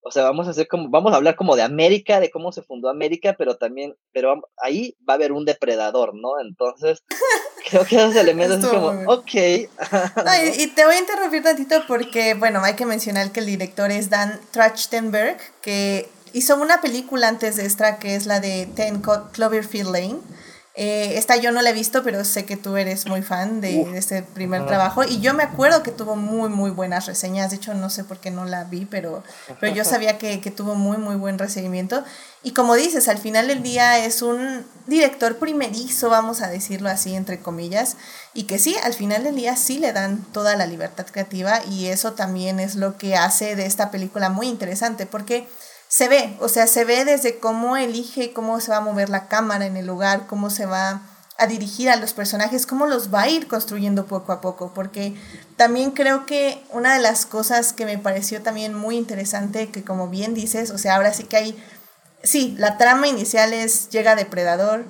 o 0.00 0.10
sea, 0.10 0.24
vamos 0.24 0.46
a 0.46 0.50
hacer 0.50 0.66
como, 0.66 0.88
vamos 0.88 1.12
a 1.12 1.16
hablar 1.16 1.36
como 1.36 1.56
de 1.56 1.62
América, 1.62 2.20
de 2.20 2.30
cómo 2.30 2.50
se 2.52 2.62
fundó 2.62 2.88
América, 2.88 3.36
pero 3.38 3.56
también, 3.56 3.94
pero 4.12 4.34
ahí 4.56 4.96
va 5.08 5.14
a 5.14 5.16
haber 5.16 5.32
un 5.32 5.44
depredador, 5.44 6.14
¿no? 6.14 6.40
Entonces, 6.40 7.02
creo 7.70 7.84
que 7.84 7.96
esos 7.96 8.16
elementos 8.16 8.64
es 8.64 8.66
como, 8.66 8.88
ok. 9.12 9.34
y, 10.58 10.66
te 10.68 10.84
voy 10.84 10.94
a 10.94 10.98
interrumpir 10.98 11.42
tantito 11.42 11.82
porque, 11.86 12.34
bueno, 12.34 12.64
hay 12.64 12.74
que 12.74 12.86
mencionar 12.86 13.30
que 13.30 13.40
el 13.40 13.46
director 13.46 13.90
es 13.90 14.10
Dan 14.10 14.40
Trachtenberg, 14.50 15.38
que 15.60 16.08
hizo 16.32 16.56
una 16.56 16.80
película 16.80 17.28
antes 17.28 17.56
de 17.56 17.66
esta 17.66 17.98
que 17.98 18.16
es 18.16 18.26
la 18.26 18.40
de 18.40 18.66
Ten 18.74 19.02
Cloverfield 19.02 19.92
Lane 19.92 20.18
eh, 20.74 21.18
esta 21.18 21.36
yo 21.36 21.52
no 21.52 21.60
la 21.60 21.68
he 21.70 21.74
visto, 21.74 22.02
pero 22.02 22.24
sé 22.24 22.46
que 22.46 22.56
tú 22.56 22.78
eres 22.78 23.06
muy 23.06 23.20
fan 23.20 23.60
de, 23.60 23.82
este 23.94 24.22
primer 24.22 24.64
trabajo. 24.64 25.04
Y 25.04 25.20
yo 25.20 25.34
me 25.34 25.42
acuerdo 25.42 25.82
que 25.82 25.90
tuvo 25.90 26.16
muy, 26.16 26.48
muy 26.48 26.70
buenas 26.70 27.04
reseñas. 27.04 27.50
De 27.50 27.56
hecho, 27.56 27.74
no 27.74 27.90
sé 27.90 28.04
por 28.04 28.18
qué 28.18 28.30
no 28.30 28.46
la 28.46 28.64
vi, 28.64 28.86
pero, 28.86 29.22
pero 29.60 29.74
yo 29.74 29.84
sabía 29.86 30.16
que, 30.16 30.40
que 30.40 30.50
tuvo 30.50 30.74
muy, 30.74 30.96
muy 30.96 31.16
buen 31.16 31.38
recibimiento. 31.38 32.04
Y 32.42 32.52
como 32.52 32.74
dices, 32.74 33.08
al 33.08 33.18
final 33.18 33.48
del 33.48 33.62
día 33.62 33.98
es 33.98 34.22
un 34.22 34.64
director 34.86 35.36
primerizo, 35.36 36.08
vamos 36.08 36.40
a 36.40 36.48
decirlo 36.48 36.88
así, 36.88 37.14
entre 37.14 37.40
comillas. 37.40 37.98
Y 38.32 38.44
que 38.44 38.58
sí, 38.58 38.74
al 38.82 38.94
final 38.94 39.24
del 39.24 39.36
día 39.36 39.56
sí 39.56 39.78
le 39.78 39.92
dan 39.92 40.24
toda 40.32 40.56
la 40.56 40.66
libertad 40.66 41.04
creativa. 41.04 41.62
Y 41.66 41.88
eso 41.88 42.14
también 42.14 42.60
es 42.60 42.76
lo 42.76 42.96
que 42.96 43.14
hace 43.16 43.56
de 43.56 43.66
esta 43.66 43.90
película 43.90 44.30
muy 44.30 44.48
interesante. 44.48 45.04
Porque 45.04 45.46
se 45.92 46.08
ve, 46.08 46.34
o 46.40 46.48
sea, 46.48 46.66
se 46.66 46.86
ve 46.86 47.04
desde 47.04 47.38
cómo 47.38 47.76
elige, 47.76 48.32
cómo 48.32 48.60
se 48.60 48.70
va 48.70 48.78
a 48.78 48.80
mover 48.80 49.10
la 49.10 49.28
cámara 49.28 49.66
en 49.66 49.76
el 49.76 49.86
lugar, 49.86 50.26
cómo 50.26 50.48
se 50.48 50.64
va 50.64 51.02
a 51.36 51.46
dirigir 51.46 51.90
a 51.90 51.96
los 51.96 52.14
personajes, 52.14 52.64
cómo 52.64 52.86
los 52.86 53.12
va 53.12 53.22
a 53.22 53.28
ir 53.28 53.46
construyendo 53.46 54.06
poco 54.06 54.32
a 54.32 54.40
poco, 54.40 54.72
porque 54.74 55.14
también 55.56 55.90
creo 55.90 56.24
que 56.24 56.64
una 56.70 56.94
de 56.94 57.00
las 57.00 57.26
cosas 57.26 57.74
que 57.74 57.84
me 57.84 57.98
pareció 57.98 58.40
también 58.40 58.72
muy 58.72 58.96
interesante, 58.96 59.68
que 59.68 59.84
como 59.84 60.08
bien 60.08 60.32
dices, 60.32 60.70
o 60.70 60.78
sea, 60.78 60.96
ahora 60.96 61.12
sí 61.12 61.24
que 61.24 61.36
hay, 61.36 61.62
sí, 62.22 62.54
la 62.56 62.78
trama 62.78 63.06
inicial 63.06 63.52
es, 63.52 63.90
llega 63.90 64.16
depredador, 64.16 64.86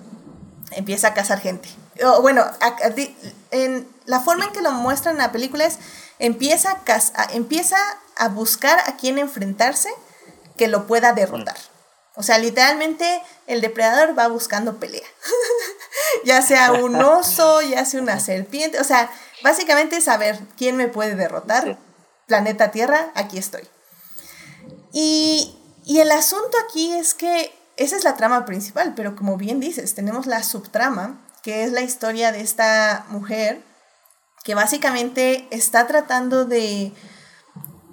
empieza 0.71 1.09
a 1.09 1.15
cazar 1.15 1.41
gente. 1.41 1.69
O, 2.05 2.23
bueno, 2.23 2.45
en 3.51 3.89
la 4.05 4.21
forma 4.21 4.45
en 4.45 4.53
que 4.53 4.63
lo 4.63 4.71
muestran 4.71 5.17
en 5.17 5.23
la 5.23 5.33
película 5.33 5.65
es, 5.65 5.81
empieza 6.21 6.79
a, 6.87 7.25
empieza 7.33 7.77
a 8.17 8.29
buscar 8.29 8.79
a 8.89 8.97
quién 8.97 9.19
enfrentarse, 9.19 9.89
que 10.57 10.69
lo 10.69 10.87
pueda 10.87 11.13
derrotar. 11.13 11.57
O 12.15 12.23
sea, 12.23 12.39
literalmente 12.39 13.23
el 13.47 13.61
depredador 13.61 14.19
va 14.19 14.29
buscando 14.29 14.79
pelea. 14.79 15.07
ya 16.25 16.43
sea 16.43 16.73
un 16.73 16.97
oso, 17.03 17.63
ya 17.63 17.85
sea 17.85 18.01
una 18.01 18.21
serpiente. 18.21 18.81
O 18.81 18.85
sea, 18.85 19.11
básicamente 19.43 20.01
saber 20.01 20.39
quién 20.57 20.77
me 20.77 20.89
puede 20.89 21.15
derrotar. 21.15 21.79
Planeta 22.27 22.71
Tierra, 22.71 23.11
aquí 23.15 23.39
estoy. 23.39 23.67
Y, 24.93 25.59
y 25.85 26.01
el 26.01 26.11
asunto 26.13 26.57
aquí 26.67 26.93
es 26.93 27.15
que 27.15 27.53
esa 27.77 27.97
es 27.97 28.05
la 28.05 28.17
trama 28.17 28.45
principal, 28.45 28.93
pero 28.95 29.17
como 29.17 29.37
bien 29.37 29.59
dices, 29.59 29.95
tenemos 29.95 30.27
la 30.27 30.43
subtrama, 30.43 31.19
que 31.43 31.65
es 31.65 31.73
la 31.73 31.81
historia 31.81 32.31
de 32.31 32.43
esta 32.43 33.07
mujer 33.09 33.63
que 34.45 34.55
básicamente 34.55 35.47
está 35.51 35.87
tratando 35.87 36.45
de 36.45 36.93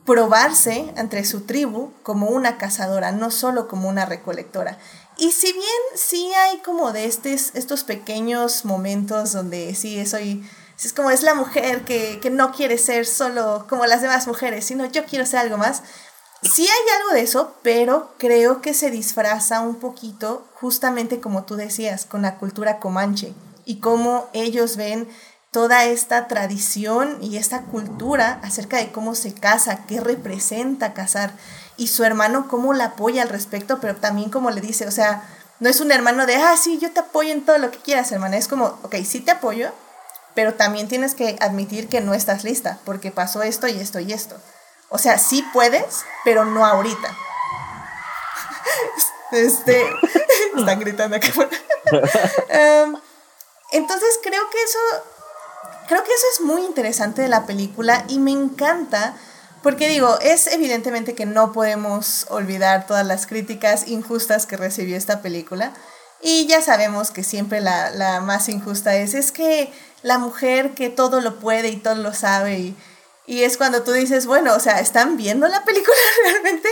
probarse 0.09 0.91
entre 0.97 1.23
su 1.23 1.41
tribu 1.41 1.93
como 2.01 2.29
una 2.29 2.57
cazadora, 2.57 3.11
no 3.11 3.29
solo 3.29 3.67
como 3.67 3.87
una 3.87 4.07
recolectora. 4.07 4.79
Y 5.19 5.29
si 5.33 5.53
bien 5.53 5.63
sí 5.93 6.33
hay 6.33 6.57
como 6.61 6.91
de 6.91 7.05
estos, 7.05 7.51
estos 7.53 7.83
pequeños 7.83 8.65
momentos 8.65 9.33
donde 9.33 9.75
sí 9.75 10.03
soy, 10.07 10.43
es 10.83 10.93
como 10.93 11.11
es 11.11 11.21
la 11.21 11.35
mujer 11.35 11.85
que, 11.85 12.19
que 12.19 12.31
no 12.31 12.51
quiere 12.53 12.79
ser 12.79 13.05
solo 13.05 13.67
como 13.69 13.85
las 13.85 14.01
demás 14.01 14.25
mujeres, 14.25 14.65
sino 14.65 14.87
yo 14.87 15.05
quiero 15.05 15.27
ser 15.27 15.41
algo 15.41 15.57
más, 15.57 15.83
Sí 16.41 16.61
hay 16.61 16.99
algo 17.01 17.15
de 17.15 17.21
eso, 17.21 17.53
pero 17.63 18.13
creo 18.17 18.61
que 18.61 18.73
se 18.73 18.89
disfraza 18.89 19.59
un 19.59 19.75
poquito, 19.75 20.47
justamente 20.53 21.19
como 21.19 21.43
tú 21.43 21.57
decías, 21.57 22.05
con 22.05 22.21
la 22.21 22.37
cultura 22.37 22.79
comanche 22.79 23.33
y 23.65 23.81
cómo 23.81 24.29
ellos 24.31 24.77
ven 24.77 25.09
toda 25.51 25.85
esta 25.85 26.27
tradición 26.27 27.17
y 27.21 27.37
esta 27.37 27.63
cultura 27.63 28.39
acerca 28.43 28.77
de 28.77 28.91
cómo 28.91 29.15
se 29.15 29.33
casa, 29.33 29.85
qué 29.87 29.99
representa 29.99 30.93
casar 30.93 31.31
y 31.75 31.87
su 31.87 32.03
hermano 32.03 32.47
cómo 32.47 32.73
la 32.73 32.85
apoya 32.85 33.23
al 33.23 33.29
respecto, 33.29 33.79
pero 33.79 33.95
también 33.95 34.29
como 34.29 34.51
le 34.51 34.61
dice, 34.61 34.87
o 34.87 34.91
sea, 34.91 35.23
no 35.59 35.69
es 35.69 35.79
un 35.79 35.91
hermano 35.91 36.25
de, 36.25 36.35
ah, 36.35 36.55
sí, 36.55 36.77
yo 36.77 36.91
te 36.91 36.99
apoyo 36.99 37.31
en 37.31 37.45
todo 37.45 37.57
lo 37.57 37.71
que 37.71 37.79
quieras, 37.79 38.11
hermana, 38.11 38.37
es 38.37 38.47
como, 38.47 38.79
ok, 38.83 38.95
sí 39.05 39.21
te 39.21 39.31
apoyo, 39.31 39.71
pero 40.35 40.53
también 40.53 40.87
tienes 40.87 41.15
que 41.15 41.37
admitir 41.41 41.89
que 41.89 42.01
no 42.01 42.13
estás 42.13 42.43
lista, 42.43 42.79
porque 42.85 43.11
pasó 43.11 43.41
esto 43.41 43.67
y 43.67 43.79
esto 43.79 43.99
y 43.99 44.13
esto. 44.13 44.35
O 44.89 44.97
sea, 44.97 45.17
sí 45.17 45.45
puedes, 45.53 46.05
pero 46.23 46.45
no 46.45 46.65
ahorita. 46.65 47.15
este, 49.31 49.85
están 50.57 50.79
gritando 50.79 51.15
acá. 51.15 51.29
um, 52.85 52.95
entonces 53.71 54.19
creo 54.23 54.49
que 54.49 54.63
eso 54.63 54.79
creo 55.89 56.03
que 56.03 56.13
eso 56.13 56.25
es 56.35 56.41
muy 56.45 56.61
interesante 56.61 57.23
de 57.23 57.27
la 57.27 57.47
película 57.47 58.05
y 58.07 58.19
me 58.19 58.31
encanta 58.31 59.15
porque 59.63 59.89
digo, 59.89 60.19
es 60.21 60.47
evidentemente 60.47 61.15
que 61.15 61.25
no 61.25 61.51
podemos 61.51 62.27
olvidar 62.29 62.87
todas 62.87 63.05
las 63.05 63.27
críticas 63.27 63.87
injustas 63.87 64.45
que 64.45 64.55
recibió 64.55 64.95
esta 64.95 65.21
película. 65.21 65.73
Y 66.21 66.47
ya 66.47 66.61
sabemos 66.61 67.11
que 67.11 67.23
siempre 67.23 67.59
la, 67.59 67.89
la 67.89 68.21
más 68.21 68.47
injusta 68.47 68.95
es, 68.95 69.13
es 69.13 69.33
que 69.33 69.73
la 70.01 70.17
mujer 70.17 70.75
que 70.75 70.89
todo 70.89 71.19
lo 71.19 71.39
puede 71.39 71.69
y 71.69 71.75
todo 71.75 71.95
lo 71.95 72.13
sabe 72.13 72.59
y, 72.59 72.75
y 73.29 73.43
es 73.43 73.57
cuando 73.57 73.83
tú 73.83 73.91
dices, 73.91 74.25
bueno, 74.25 74.55
o 74.55 74.59
sea, 74.59 74.79
¿están 74.79 75.15
viendo 75.15 75.47
la 75.47 75.63
película 75.63 75.95
realmente? 76.23 76.67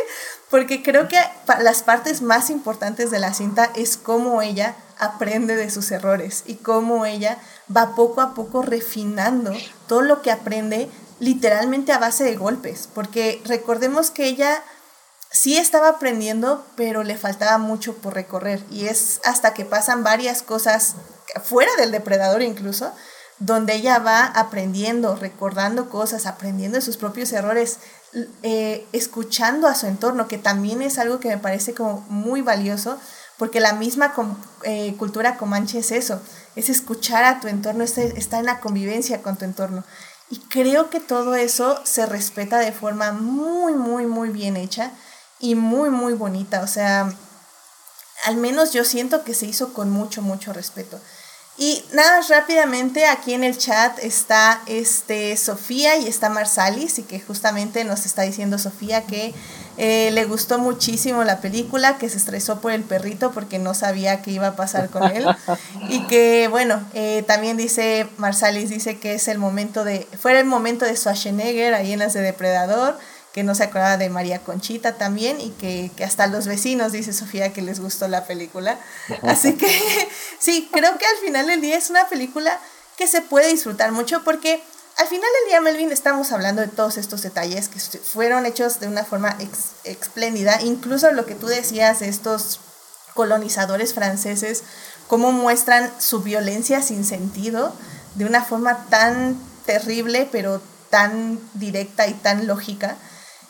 Porque 0.49 0.81
creo 0.81 1.07
que 1.07 1.19
las 1.59 1.83
partes 1.83 2.23
más 2.23 2.49
importantes 2.49 3.11
de 3.11 3.19
la 3.19 3.35
cinta 3.35 3.71
es 3.75 3.95
cómo 3.95 4.41
ella 4.41 4.75
aprende 4.97 5.55
de 5.55 5.69
sus 5.69 5.91
errores 5.91 6.41
y 6.47 6.55
cómo 6.55 7.05
ella 7.05 7.37
va 7.73 7.93
poco 7.93 8.21
a 8.21 8.33
poco 8.33 8.63
refinando 8.63 9.53
todo 9.87 10.01
lo 10.01 10.23
que 10.23 10.31
aprende 10.31 10.89
literalmente 11.19 11.91
a 11.91 11.99
base 11.99 12.23
de 12.23 12.35
golpes, 12.35 12.89
porque 12.91 13.39
recordemos 13.45 14.09
que 14.09 14.25
ella 14.25 14.63
sí 15.29 15.59
estaba 15.59 15.89
aprendiendo, 15.89 16.65
pero 16.75 17.03
le 17.03 17.19
faltaba 17.19 17.59
mucho 17.59 17.93
por 17.97 18.15
recorrer 18.15 18.63
y 18.71 18.87
es 18.87 19.21
hasta 19.25 19.53
que 19.53 19.63
pasan 19.63 20.03
varias 20.03 20.41
cosas 20.41 20.95
fuera 21.43 21.69
del 21.77 21.91
depredador 21.91 22.41
incluso, 22.41 22.91
donde 23.39 23.75
ella 23.75 23.99
va 23.99 24.25
aprendiendo, 24.25 25.15
recordando 25.15 25.89
cosas, 25.89 26.25
aprendiendo 26.25 26.77
de 26.77 26.81
sus 26.81 26.97
propios 26.97 27.31
errores, 27.33 27.79
eh, 28.41 28.87
escuchando 28.93 29.67
a 29.67 29.75
su 29.75 29.85
entorno, 29.85 30.27
que 30.27 30.37
también 30.37 30.81
es 30.81 30.97
algo 30.97 31.19
que 31.19 31.29
me 31.29 31.37
parece 31.37 31.73
como 31.73 32.01
muy 32.09 32.41
valioso, 32.41 32.97
porque 33.37 33.59
la 33.59 33.73
misma 33.73 34.13
eh, 34.63 34.95
cultura 34.97 35.37
comanche 35.37 35.79
es 35.79 35.91
eso, 35.91 36.19
es 36.55 36.69
escuchar 36.69 37.23
a 37.23 37.39
tu 37.39 37.47
entorno, 37.47 37.83
está 37.83 38.39
en 38.39 38.45
la 38.45 38.59
convivencia 38.59 39.21
con 39.21 39.37
tu 39.37 39.45
entorno. 39.45 39.83
Y 40.29 40.39
creo 40.39 40.89
que 40.89 40.99
todo 40.99 41.35
eso 41.35 41.79
se 41.85 42.05
respeta 42.05 42.57
de 42.57 42.71
forma 42.71 43.11
muy, 43.11 43.73
muy, 43.75 44.07
muy 44.07 44.29
bien 44.29 44.57
hecha 44.57 44.91
y 45.39 45.55
muy, 45.55 45.89
muy 45.89 46.13
bonita. 46.13 46.61
O 46.61 46.67
sea, 46.67 47.13
al 48.25 48.35
menos 48.35 48.73
yo 48.73 48.83
siento 48.83 49.23
que 49.23 49.33
se 49.33 49.45
hizo 49.45 49.73
con 49.73 49.89
mucho, 49.89 50.21
mucho 50.21 50.51
respeto. 50.51 50.99
Y 51.57 51.83
nada, 51.91 52.21
rápidamente 52.29 53.07
aquí 53.07 53.33
en 53.33 53.43
el 53.43 53.57
chat 53.57 53.97
está 54.03 54.61
este 54.67 55.35
Sofía 55.37 55.97
y 55.97 56.07
está 56.07 56.29
Marsalis 56.29 56.99
y 56.99 57.03
que 57.03 57.19
justamente 57.19 57.83
nos 57.83 58.05
está 58.05 58.21
diciendo 58.21 58.59
Sofía 58.59 59.05
que 59.07 59.33
eh, 59.77 60.11
le 60.11 60.25
gustó 60.25 60.59
muchísimo 60.59 61.23
la 61.23 61.39
película, 61.39 61.97
que 61.97 62.09
se 62.09 62.17
estresó 62.17 62.61
por 62.61 62.71
el 62.71 62.83
perrito 62.83 63.31
porque 63.31 63.57
no 63.57 63.73
sabía 63.73 64.21
qué 64.21 64.31
iba 64.31 64.47
a 64.47 64.55
pasar 64.55 64.89
con 64.89 65.03
él. 65.03 65.25
y 65.89 66.05
que, 66.07 66.47
bueno, 66.47 66.79
eh, 66.93 67.23
también 67.27 67.57
dice, 67.57 68.07
Marsalis 68.17 68.69
dice 68.69 68.99
que 68.99 69.15
es 69.15 69.27
el 69.27 69.39
momento 69.39 69.83
de, 69.83 70.07
fue 70.19 70.39
el 70.39 70.45
momento 70.45 70.85
de 70.85 70.95
Schwarzenegger 70.95 71.73
ahí 71.73 71.93
en 71.93 71.99
las 71.99 72.13
de 72.13 72.21
Depredador, 72.21 72.99
que 73.33 73.43
no 73.43 73.53
se 73.55 73.63
acordaba 73.63 73.97
de 73.97 74.09
María 74.09 74.43
Conchita 74.43 74.97
también 74.97 75.39
y 75.39 75.51
que, 75.51 75.91
que 75.95 76.03
hasta 76.03 76.27
los 76.27 76.47
vecinos, 76.47 76.91
dice 76.91 77.13
Sofía, 77.13 77.53
que 77.53 77.61
les 77.61 77.79
gustó 77.79 78.07
la 78.07 78.25
película. 78.25 78.79
Así 79.23 79.53
que 79.53 79.67
sí, 80.39 80.69
creo 80.71 80.97
que 80.97 81.05
al 81.05 81.17
final 81.17 81.47
del 81.47 81.61
día 81.61 81.77
es 81.77 81.89
una 81.89 82.07
película 82.07 82.59
que 82.97 83.07
se 83.07 83.21
puede 83.21 83.49
disfrutar 83.49 83.91
mucho 83.91 84.23
porque 84.23 84.63
al 84.97 85.07
final 85.07 85.29
del 85.41 85.49
día, 85.51 85.61
Melvin, 85.61 85.91
estamos 85.91 86.31
hablando 86.31 86.63
de 86.63 86.69
todos 86.69 86.97
estos 86.97 87.21
detalles 87.21 87.69
que 87.69 87.79
fueron 87.79 88.47
hechos 88.47 88.79
de 88.79 88.87
una 88.87 89.05
forma 89.05 89.37
espléndida, 89.83 90.59
incluso 90.63 91.11
lo 91.11 91.27
que 91.27 91.35
tú 91.35 91.45
decías 91.45 91.99
de 91.99 92.09
estos 92.09 92.59
colonizadores 93.13 93.93
franceses, 93.93 94.63
cómo 95.07 95.31
muestran 95.31 95.91
su 95.99 96.21
violencia 96.21 96.81
sin 96.81 97.05
sentido 97.05 97.75
de 98.15 98.25
una 98.25 98.43
forma 98.43 98.87
tan 98.89 99.39
terrible, 99.67 100.27
pero 100.31 100.63
tan 100.89 101.39
directa 101.53 102.07
y 102.07 102.13
tan 102.13 102.47
lógica. 102.47 102.95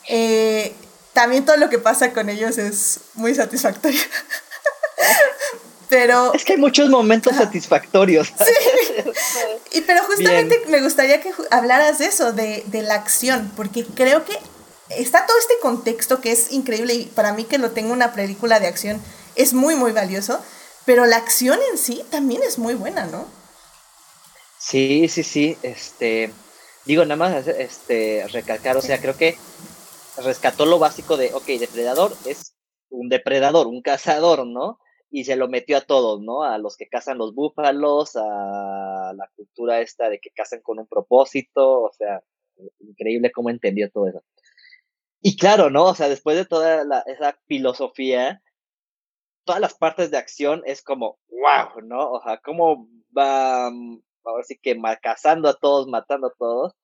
Eh, 0.08 0.74
también 1.12 1.44
todo 1.44 1.56
lo 1.56 1.68
que 1.68 1.78
pasa 1.78 2.12
con 2.12 2.28
ellos 2.28 2.58
es 2.58 3.00
muy 3.14 3.34
satisfactorio. 3.34 4.00
pero... 5.88 6.32
Es 6.34 6.44
que 6.44 6.54
hay 6.54 6.58
muchos 6.58 6.88
momentos 6.88 7.36
satisfactorios. 7.36 8.32
Sí. 9.08 9.78
Y 9.78 9.80
pero 9.82 10.02
justamente 10.04 10.60
me 10.68 10.82
gustaría 10.82 11.20
que 11.20 11.32
hablaras 11.50 11.98
de 11.98 12.06
eso, 12.06 12.32
de, 12.32 12.64
de, 12.66 12.82
la 12.82 12.94
acción, 12.94 13.52
porque 13.56 13.84
creo 13.84 14.24
que 14.24 14.36
está 14.90 15.24
todo 15.26 15.38
este 15.38 15.54
contexto 15.62 16.20
que 16.20 16.32
es 16.32 16.52
increíble 16.52 16.94
y 16.94 17.04
para 17.04 17.32
mí 17.32 17.44
que 17.44 17.58
lo 17.58 17.70
tengo 17.70 17.92
una 17.92 18.12
película 18.12 18.60
de 18.60 18.66
acción 18.66 19.00
es 19.36 19.52
muy, 19.54 19.76
muy 19.76 19.92
valioso, 19.92 20.40
pero 20.84 21.06
la 21.06 21.16
acción 21.16 21.58
en 21.70 21.78
sí 21.78 22.04
también 22.10 22.42
es 22.42 22.58
muy 22.58 22.74
buena, 22.74 23.06
¿no? 23.06 23.26
Sí, 24.58 25.08
sí, 25.08 25.22
sí, 25.22 25.56
este, 25.62 26.32
digo, 26.84 27.04
nada 27.04 27.16
más, 27.16 27.46
este, 27.46 28.26
recalcar, 28.32 28.76
o 28.76 28.82
sea, 28.82 29.00
creo 29.00 29.16
que 29.16 29.38
rescató 30.24 30.66
lo 30.66 30.78
básico 30.78 31.16
de, 31.16 31.32
ok, 31.34 31.46
depredador 31.58 32.12
es 32.26 32.54
un 32.90 33.08
depredador, 33.08 33.66
un 33.66 33.82
cazador, 33.82 34.46
¿no? 34.46 34.78
y 35.10 35.24
se 35.24 35.36
lo 35.36 35.48
metió 35.48 35.78
a 35.78 35.82
todos, 35.82 36.20
¿no? 36.20 36.42
A 36.42 36.58
los 36.58 36.76
que 36.76 36.88
cazan 36.88 37.18
los 37.18 37.34
búfalos, 37.34 38.16
a 38.16 39.12
la 39.14 39.28
cultura 39.34 39.80
esta 39.80 40.08
de 40.08 40.20
que 40.20 40.30
cazan 40.30 40.60
con 40.60 40.78
un 40.78 40.86
propósito, 40.86 41.82
o 41.82 41.92
sea, 41.92 42.22
increíble 42.80 43.32
cómo 43.32 43.50
entendió 43.50 43.90
todo 43.90 44.08
eso. 44.08 44.22
Y 45.20 45.36
claro, 45.36 45.70
¿no? 45.70 45.86
O 45.86 45.94
sea, 45.94 46.08
después 46.08 46.36
de 46.36 46.44
toda 46.44 47.02
esa 47.06 47.38
filosofía, 47.46 48.42
todas 49.44 49.60
las 49.60 49.74
partes 49.74 50.10
de 50.10 50.18
acción 50.18 50.62
es 50.66 50.82
como, 50.82 51.18
wow, 51.30 51.82
¿no? 51.82 52.12
O 52.12 52.22
sea, 52.22 52.38
cómo 52.38 52.88
va, 53.16 53.66
ahora 54.24 54.44
sí 54.44 54.58
que 54.60 54.78
cazando 55.02 55.48
a 55.48 55.54
todos, 55.54 55.88
matando 55.88 56.28
a 56.28 56.34
todos. 56.38 56.74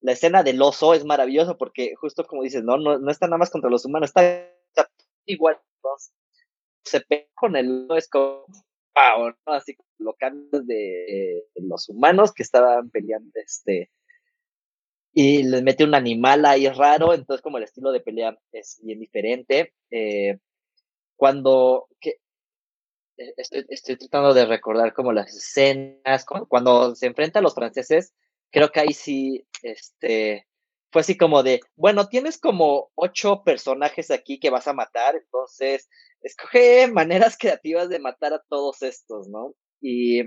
La 0.00 0.12
escena 0.12 0.42
del 0.42 0.60
oso 0.62 0.94
es 0.94 1.04
maravillosa 1.04 1.56
porque 1.56 1.94
justo 1.96 2.24
como 2.26 2.42
dices, 2.42 2.62
no, 2.64 2.78
no, 2.78 2.98
no 2.98 3.10
está 3.10 3.26
nada 3.26 3.38
más 3.38 3.50
contra 3.50 3.70
los 3.70 3.84
humanos, 3.84 4.10
está, 4.10 4.50
igual 5.26 5.60
se 6.84 7.00
pega 7.00 7.26
con 7.34 7.56
el 7.56 7.86
es 7.96 8.08
como 8.08 8.46
wow, 8.94 9.30
¿no? 9.46 9.52
Así 9.52 9.76
lo 9.98 10.14
cambios 10.14 10.66
de, 10.66 11.44
los 11.54 11.88
humanos 11.88 12.32
que 12.32 12.42
estaban 12.42 12.90
peleando, 12.90 13.30
este, 13.34 13.90
y 15.12 15.42
les 15.42 15.62
mete 15.62 15.84
un 15.84 15.94
animal 15.94 16.44
ahí 16.44 16.68
raro, 16.68 17.14
entonces 17.14 17.42
como 17.42 17.58
el 17.58 17.64
estilo 17.64 17.92
de 17.92 18.00
pelea 18.00 18.38
es 18.52 18.80
bien 18.82 19.00
diferente. 19.00 19.74
Eh, 19.90 20.38
cuando, 21.16 21.88
que, 22.00 22.20
e, 23.16 23.34
estoy, 23.36 23.66
estoy, 23.68 23.96
tratando 23.96 24.34
de 24.34 24.46
recordar 24.46 24.92
como 24.92 25.12
las 25.12 25.34
escenas, 25.34 26.24
cuando 26.48 26.94
se 26.94 27.06
enfrenta 27.06 27.40
a 27.40 27.42
los 27.42 27.54
franceses, 27.54 28.14
creo 28.50 28.70
que 28.70 28.80
ahí 28.80 28.92
sí, 28.92 29.46
este, 29.62 30.46
fue 30.90 31.00
así 31.02 31.16
como 31.16 31.42
de, 31.42 31.60
bueno, 31.76 32.08
tienes 32.08 32.38
como 32.38 32.90
ocho 32.94 33.42
personajes 33.44 34.10
aquí 34.10 34.40
que 34.40 34.50
vas 34.50 34.66
a 34.68 34.72
matar, 34.72 35.16
entonces 35.16 35.88
escoge 36.22 36.88
maneras 36.88 37.36
creativas 37.38 37.88
de 37.88 37.98
matar 37.98 38.32
a 38.32 38.42
todos 38.48 38.82
estos, 38.82 39.28
¿no? 39.28 39.54
Y, 39.80 40.22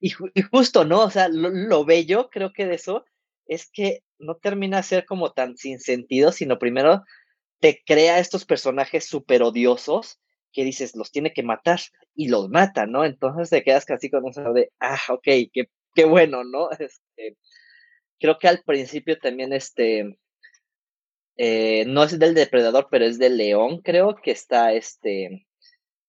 y, 0.00 0.10
justo, 0.50 0.84
¿no? 0.84 1.04
O 1.04 1.10
sea, 1.10 1.28
lo, 1.28 1.84
bello 1.84 2.28
creo 2.30 2.52
que 2.52 2.66
de 2.66 2.74
eso 2.74 3.04
es 3.46 3.70
que 3.70 4.02
no 4.18 4.36
termina 4.36 4.78
de 4.78 4.82
ser 4.82 5.06
como 5.06 5.32
tan 5.32 5.56
sin 5.56 5.80
sentido, 5.80 6.32
sino 6.32 6.58
primero 6.58 7.02
te 7.60 7.82
crea 7.84 8.18
estos 8.18 8.44
personajes 8.44 9.06
súper 9.06 9.42
odiosos 9.42 10.20
que 10.52 10.64
dices, 10.64 10.94
los 10.94 11.10
tiene 11.10 11.32
que 11.32 11.42
matar 11.42 11.80
y 12.14 12.28
los 12.28 12.48
mata, 12.48 12.86
¿no? 12.86 13.04
Entonces 13.04 13.50
te 13.50 13.64
quedas 13.64 13.84
casi 13.84 14.10
con 14.10 14.28
eso 14.28 14.52
de, 14.52 14.70
ah, 14.80 15.00
ok, 15.08 15.24
qué, 15.52 15.68
qué 15.94 16.04
bueno, 16.04 16.44
¿no? 16.44 16.70
Este, 16.72 17.36
creo 18.20 18.38
que 18.38 18.48
al 18.48 18.62
principio 18.62 19.18
también 19.18 19.52
este 19.52 20.18
eh, 21.36 21.84
no 21.86 22.04
es 22.04 22.18
del 22.18 22.34
depredador, 22.34 22.88
pero 22.90 23.04
es 23.04 23.18
del 23.18 23.36
león, 23.36 23.80
creo 23.82 24.16
que 24.16 24.30
está 24.30 24.72
este 24.72 25.46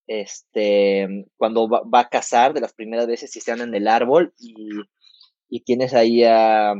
este 0.07 1.25
cuando 1.37 1.67
va, 1.67 1.99
a 1.99 2.09
cazar 2.09 2.53
de 2.53 2.61
las 2.61 2.73
primeras 2.73 3.07
veces 3.07 3.35
y 3.35 3.39
están 3.39 3.61
en 3.61 3.73
el 3.73 3.87
árbol 3.87 4.33
y, 4.37 4.53
y 5.49 5.61
tienes 5.61 5.93
ahí 5.95 6.23
a 6.23 6.75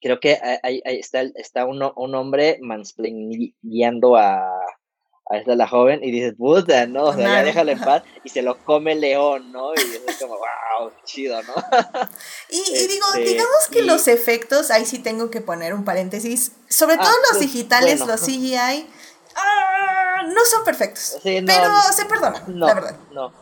creo 0.00 0.20
que 0.20 0.38
ahí, 0.62 0.80
está, 0.84 1.22
está 1.22 1.66
un, 1.66 1.82
hombre 1.82 2.58
mansplaining 2.60 3.54
a, 4.16 4.40
a 5.30 5.36
esta 5.36 5.54
la 5.54 5.68
joven 5.68 6.00
y 6.02 6.10
dices, 6.10 6.34
puta, 6.36 6.86
¿no? 6.86 7.04
O 7.04 7.14
sea, 7.14 7.24
ya 7.24 7.42
déjalo 7.42 7.72
en 7.72 7.80
paz 7.80 8.02
y 8.24 8.30
se 8.30 8.40
lo 8.40 8.64
come 8.64 8.92
el 8.92 9.00
león, 9.00 9.52
¿no? 9.52 9.74
Y 9.74 9.78
es 9.78 10.16
como, 10.18 10.34
wow, 10.34 10.90
chido, 11.04 11.42
¿no? 11.42 11.54
y, 12.48 12.86
digo, 12.86 13.06
este, 13.14 13.24
digamos 13.24 13.68
que 13.70 13.82
los 13.82 14.08
efectos, 14.08 14.70
ahí 14.70 14.86
sí 14.86 14.98
tengo 14.98 15.30
que 15.30 15.42
poner 15.42 15.74
un 15.74 15.84
paréntesis, 15.84 16.52
sobre 16.68 16.94
ah, 16.94 17.00
todo 17.00 17.12
los 17.30 17.40
digitales, 17.40 18.00
los 18.00 18.20
CGI, 18.24 18.86
ah, 19.36 20.22
no 20.26 20.44
son 20.50 20.64
perfectos, 20.64 21.18
pero 21.22 21.72
se 21.92 22.06
perdonan, 22.06 22.58
la 22.58 22.74
verdad. 22.74 22.96
No, 23.12 23.32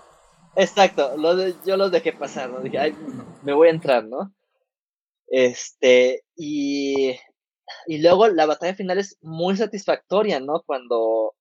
exacto, 0.57 1.15
yo 1.65 1.77
los 1.77 1.93
dejé 1.93 2.13
pasar, 2.13 2.51
¿no? 2.51 2.61
Dije, 2.61 2.79
ay, 2.79 2.97
me 3.43 3.53
voy 3.53 3.69
a 3.69 3.73
entrar, 3.73 4.05
¿no? 4.05 4.33
Este, 5.29 6.25
y, 6.35 7.17
y 7.87 7.99
luego 7.99 8.27
la 8.29 8.47
batalla 8.47 8.75
final 8.75 8.99
es 8.99 9.19
muy 9.21 9.57
satisfactoria, 9.57 10.41
¿no? 10.41 10.63
Cuando 10.67 11.35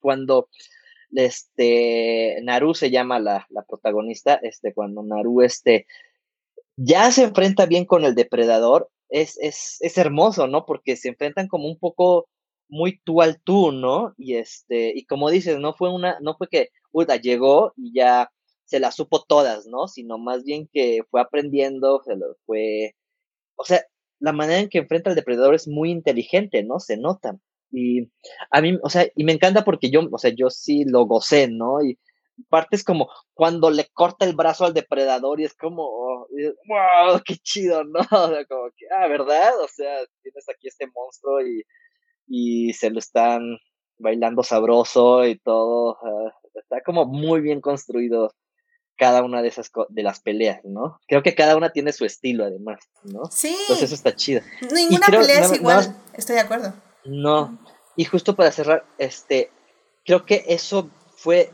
cuando 0.00 0.48
este 1.12 2.38
Naru 2.42 2.74
se 2.74 2.90
llama 2.90 3.18
la, 3.20 3.46
la, 3.50 3.62
protagonista, 3.62 4.34
este, 4.42 4.72
cuando 4.72 5.02
Naru 5.02 5.42
este 5.42 5.86
ya 6.76 7.10
se 7.10 7.24
enfrenta 7.24 7.66
bien 7.66 7.84
con 7.84 8.04
el 8.04 8.14
depredador, 8.14 8.90
es, 9.10 9.38
es, 9.40 9.76
es 9.80 9.98
hermoso, 9.98 10.46
¿no? 10.46 10.64
Porque 10.64 10.96
se 10.96 11.08
enfrentan 11.08 11.48
como 11.48 11.68
un 11.68 11.78
poco 11.78 12.28
muy 12.68 12.98
tú 13.04 13.20
al 13.20 13.40
tú, 13.42 13.72
¿no? 13.72 14.14
Y 14.16 14.36
este, 14.36 14.92
y 14.96 15.04
como 15.04 15.30
dices, 15.30 15.58
no 15.58 15.74
fue 15.74 15.92
una, 15.92 16.18
no 16.20 16.34
fue 16.36 16.48
que 16.48 16.70
Uda 16.92 17.16
llegó 17.16 17.74
y 17.76 17.92
ya 17.94 18.30
se 18.64 18.80
las 18.80 18.96
supo 18.96 19.22
todas, 19.22 19.66
¿no? 19.66 19.88
Sino 19.88 20.18
más 20.18 20.44
bien 20.44 20.68
que 20.72 21.02
fue 21.10 21.20
aprendiendo, 21.20 22.02
se 22.04 22.16
lo 22.16 22.36
fue, 22.46 22.94
o 23.56 23.64
sea, 23.64 23.82
la 24.20 24.32
manera 24.32 24.60
en 24.60 24.68
que 24.70 24.78
enfrenta 24.78 25.10
al 25.10 25.16
depredador 25.16 25.54
es 25.54 25.68
muy 25.68 25.90
inteligente, 25.90 26.62
¿no? 26.64 26.80
Se 26.80 26.96
nota. 26.96 27.38
Y 27.72 28.10
a 28.50 28.60
mí, 28.60 28.78
o 28.82 28.90
sea, 28.90 29.06
y 29.16 29.24
me 29.24 29.32
encanta 29.32 29.64
porque 29.64 29.90
yo, 29.90 30.02
o 30.10 30.18
sea, 30.18 30.30
yo 30.36 30.50
sí 30.50 30.84
lo 30.84 31.06
gocé, 31.06 31.48
¿no? 31.48 31.82
Y 31.82 31.98
partes 32.48 32.84
como 32.84 33.08
cuando 33.34 33.70
le 33.70 33.88
corta 33.92 34.24
el 34.24 34.34
brazo 34.34 34.64
al 34.64 34.74
depredador 34.74 35.40
y 35.40 35.44
es 35.44 35.54
como, 35.54 36.26
wow, 36.28 37.20
qué 37.24 37.36
chido, 37.36 37.84
¿no? 37.84 38.00
O 38.10 38.28
sea, 38.28 38.44
como 38.46 38.70
que, 38.76 38.86
ah, 38.94 39.06
¿verdad? 39.08 39.58
O 39.62 39.68
sea, 39.68 40.04
tienes 40.22 40.48
aquí 40.48 40.68
este 40.68 40.86
monstruo 40.94 41.40
y, 41.40 41.62
y 42.26 42.72
se 42.74 42.90
lo 42.90 42.98
están 42.98 43.58
bailando 43.98 44.42
sabroso 44.42 45.24
y 45.24 45.38
todo. 45.38 45.96
está 46.54 46.82
como 46.84 47.06
muy 47.06 47.40
bien 47.40 47.60
construido 47.60 48.34
cada 48.96 49.22
una 49.22 49.42
de 49.42 49.48
esas 49.48 49.70
de 49.88 50.02
las 50.02 50.20
peleas, 50.20 50.60
¿no? 50.64 51.00
Creo 51.08 51.22
que 51.22 51.34
cada 51.34 51.56
una 51.56 51.72
tiene 51.72 51.92
su 51.92 52.04
estilo 52.04 52.44
además, 52.44 52.80
¿no? 53.02 53.24
Sí. 53.30 53.56
Entonces 53.62 53.84
eso 53.84 53.94
está 53.94 54.14
chido. 54.14 54.42
Ninguna 54.72 55.06
pelea 55.06 55.40
es 55.40 55.52
igual, 55.54 55.96
estoy 56.14 56.36
de 56.36 56.42
acuerdo. 56.42 56.74
No, 57.04 57.58
y 57.96 58.04
justo 58.04 58.36
para 58.36 58.52
cerrar, 58.52 58.84
este, 58.98 59.50
creo 60.04 60.24
que 60.24 60.44
eso 60.48 60.90
fue 61.16 61.50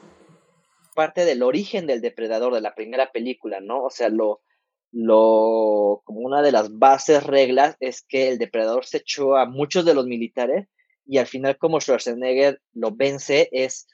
parte 0.95 1.25
del 1.25 1.43
origen 1.43 1.87
del 1.87 2.01
depredador 2.01 2.55
de 2.55 2.61
la 2.61 2.75
primera 2.75 3.13
película, 3.13 3.61
¿no? 3.61 3.85
O 3.85 3.91
sea, 3.91 4.09
lo, 4.09 4.41
lo, 4.93 6.03
como 6.05 6.21
una 6.21 6.43
de 6.43 6.53
las 6.53 6.77
bases 6.79 7.25
reglas 7.25 7.77
es 7.81 8.03
que 8.03 8.29
el 8.29 8.39
depredador 8.39 8.85
se 8.85 8.99
echó 8.99 9.37
a 9.37 9.47
muchos 9.47 9.85
de 9.85 9.95
los 9.95 10.07
militares 10.07 10.67
y 11.07 11.19
al 11.19 11.27
final 11.27 11.57
como 11.57 11.81
Schwarzenegger 11.81 12.61
lo 12.75 12.93
vence 12.93 13.49
es 13.53 13.89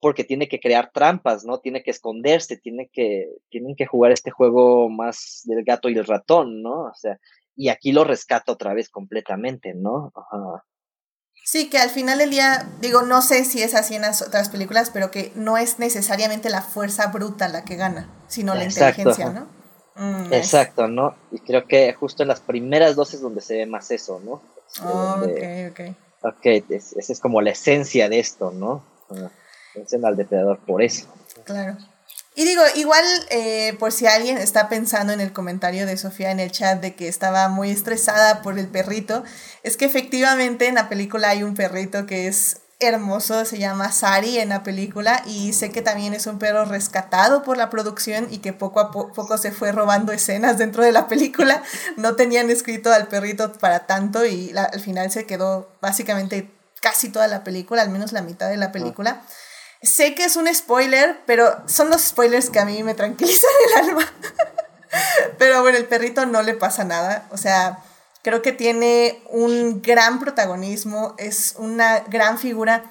porque 0.00 0.24
tiene 0.24 0.48
que 0.48 0.60
crear 0.60 0.90
trampas, 0.92 1.44
¿no? 1.44 1.58
Tiene 1.58 1.82
que 1.82 1.90
esconderse, 1.90 2.56
tiene 2.56 2.88
que, 2.92 3.28
tienen 3.50 3.74
que 3.74 3.86
jugar 3.86 4.12
este 4.12 4.30
juego 4.30 4.88
más 4.88 5.42
del 5.44 5.64
gato 5.64 5.88
y 5.88 5.98
el 5.98 6.04
ratón, 6.04 6.62
¿no? 6.62 6.84
O 6.84 6.94
sea, 6.94 7.18
y 7.56 7.68
aquí 7.68 7.92
lo 7.92 8.04
rescata 8.04 8.52
otra 8.52 8.74
vez 8.74 8.90
completamente, 8.90 9.74
¿no? 9.74 10.12
Ajá. 10.14 10.64
Sí, 11.44 11.70
que 11.70 11.78
al 11.78 11.90
final 11.90 12.18
del 12.18 12.30
día, 12.30 12.68
digo, 12.80 13.02
no 13.02 13.22
sé 13.22 13.44
si 13.44 13.62
es 13.62 13.74
así 13.74 13.94
en 13.94 14.02
las 14.02 14.20
otras 14.20 14.50
películas, 14.50 14.90
pero 14.92 15.10
que 15.10 15.32
no 15.34 15.56
es 15.56 15.78
necesariamente 15.78 16.50
la 16.50 16.62
fuerza 16.62 17.06
bruta 17.06 17.48
la 17.48 17.64
que 17.64 17.76
gana, 17.76 18.08
sino 18.28 18.54
la 18.54 18.64
inteligencia, 18.64 19.30
¿no? 19.30 19.46
Mm, 19.96 20.32
Exacto, 20.32 20.88
¿no? 20.88 21.16
Y 21.32 21.40
creo 21.40 21.66
que 21.66 21.92
justo 21.94 22.22
en 22.22 22.28
las 22.28 22.40
primeras 22.40 22.94
dos 22.96 23.14
es 23.14 23.20
donde 23.20 23.40
se 23.40 23.56
ve 23.56 23.66
más 23.66 23.90
eso, 23.90 24.20
¿no? 24.24 24.42
Oh, 24.84 25.22
ok, 25.22 25.70
ok. 25.70 25.96
Ok, 26.20 26.46
esa 26.68 27.12
es 27.12 27.20
como 27.20 27.40
la 27.40 27.50
esencia 27.50 28.08
de 28.08 28.18
esto, 28.18 28.50
¿no? 28.50 28.82
Vencen 29.74 30.04
al 30.04 30.16
depredador 30.16 30.58
por 30.58 30.82
eso. 30.82 31.06
Claro. 31.44 31.76
Y 32.38 32.44
digo, 32.44 32.62
igual 32.76 33.04
eh, 33.30 33.74
por 33.80 33.90
si 33.90 34.06
alguien 34.06 34.38
está 34.38 34.68
pensando 34.68 35.12
en 35.12 35.20
el 35.20 35.32
comentario 35.32 35.86
de 35.86 35.96
Sofía 35.96 36.30
en 36.30 36.38
el 36.38 36.52
chat 36.52 36.80
de 36.80 36.94
que 36.94 37.08
estaba 37.08 37.48
muy 37.48 37.68
estresada 37.72 38.42
por 38.42 38.60
el 38.60 38.68
perrito, 38.68 39.24
es 39.64 39.76
que 39.76 39.86
efectivamente 39.86 40.68
en 40.68 40.76
la 40.76 40.88
película 40.88 41.30
hay 41.30 41.42
un 41.42 41.56
perrito 41.56 42.06
que 42.06 42.28
es 42.28 42.58
hermoso, 42.78 43.44
se 43.44 43.58
llama 43.58 43.90
Sari 43.90 44.38
en 44.38 44.50
la 44.50 44.62
película 44.62 45.20
y 45.26 45.52
sé 45.52 45.72
que 45.72 45.82
también 45.82 46.14
es 46.14 46.28
un 46.28 46.38
perro 46.38 46.64
rescatado 46.64 47.42
por 47.42 47.56
la 47.56 47.70
producción 47.70 48.28
y 48.30 48.38
que 48.38 48.52
poco 48.52 48.78
a 48.78 48.92
poco 48.92 49.36
se 49.36 49.50
fue 49.50 49.72
robando 49.72 50.12
escenas 50.12 50.58
dentro 50.58 50.84
de 50.84 50.92
la 50.92 51.08
película. 51.08 51.64
No 51.96 52.14
tenían 52.14 52.50
escrito 52.50 52.92
al 52.92 53.08
perrito 53.08 53.52
para 53.54 53.86
tanto 53.86 54.24
y 54.24 54.56
al 54.56 54.80
final 54.80 55.10
se 55.10 55.26
quedó 55.26 55.72
básicamente 55.80 56.48
casi 56.80 57.08
toda 57.08 57.26
la 57.26 57.42
película, 57.42 57.82
al 57.82 57.90
menos 57.90 58.12
la 58.12 58.22
mitad 58.22 58.48
de 58.48 58.58
la 58.58 58.70
película. 58.70 59.22
Sé 59.82 60.14
que 60.14 60.24
es 60.24 60.36
un 60.36 60.52
spoiler, 60.52 61.20
pero 61.26 61.62
son 61.66 61.88
los 61.88 62.02
spoilers 62.02 62.50
que 62.50 62.58
a 62.58 62.64
mí 62.64 62.82
me 62.82 62.94
tranquilizan 62.94 63.50
el 63.66 63.88
alma. 63.88 64.12
pero 65.38 65.62
bueno, 65.62 65.78
el 65.78 65.86
perrito 65.86 66.26
no 66.26 66.42
le 66.42 66.54
pasa 66.54 66.84
nada. 66.84 67.28
O 67.30 67.36
sea, 67.36 67.78
creo 68.22 68.42
que 68.42 68.52
tiene 68.52 69.22
un 69.30 69.80
gran 69.82 70.18
protagonismo, 70.18 71.14
es 71.18 71.54
una 71.58 72.00
gran 72.00 72.38
figura. 72.38 72.90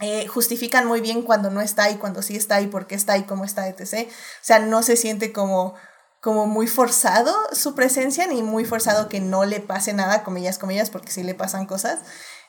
Eh, 0.00 0.28
justifican 0.28 0.86
muy 0.86 1.00
bien 1.00 1.22
cuando 1.22 1.50
no 1.50 1.60
está 1.60 1.90
y 1.90 1.96
cuando 1.96 2.22
sí 2.22 2.36
está 2.36 2.60
y 2.60 2.68
por 2.68 2.86
qué 2.86 2.94
está 2.94 3.16
y 3.18 3.24
cómo 3.24 3.44
está, 3.44 3.66
etc. 3.66 4.06
O 4.08 4.12
sea, 4.42 4.60
no 4.60 4.82
se 4.82 4.96
siente 4.96 5.32
como, 5.32 5.74
como 6.20 6.46
muy 6.46 6.68
forzado 6.68 7.34
su 7.52 7.74
presencia 7.74 8.26
ni 8.26 8.42
muy 8.42 8.64
forzado 8.64 9.08
que 9.08 9.20
no 9.20 9.44
le 9.44 9.60
pase 9.60 9.94
nada, 9.94 10.22
comillas, 10.22 10.58
comillas, 10.58 10.90
porque 10.90 11.10
sí 11.10 11.24
le 11.24 11.34
pasan 11.34 11.66
cosas. 11.66 12.00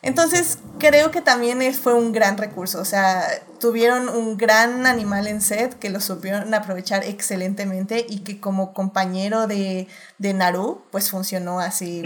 Entonces, 0.01 0.59
creo 0.79 1.11
que 1.11 1.21
también 1.21 1.73
fue 1.73 1.93
un 1.93 2.13
gran 2.13 2.37
recurso. 2.37 2.79
O 2.79 2.85
sea, 2.85 3.27
tuvieron 3.59 4.07
un 4.07 4.37
gran 4.37 4.85
animal 4.85 5.27
en 5.27 5.41
set 5.41 5.77
que 5.77 5.89
lo 5.89 5.99
supieron 5.99 6.53
aprovechar 6.53 7.03
excelentemente 7.03 8.05
y 8.07 8.19
que 8.19 8.39
como 8.39 8.73
compañero 8.73 9.47
de, 9.47 9.87
de 10.17 10.33
Naru, 10.33 10.81
pues 10.91 11.09
funcionó 11.09 11.59
así 11.59 12.03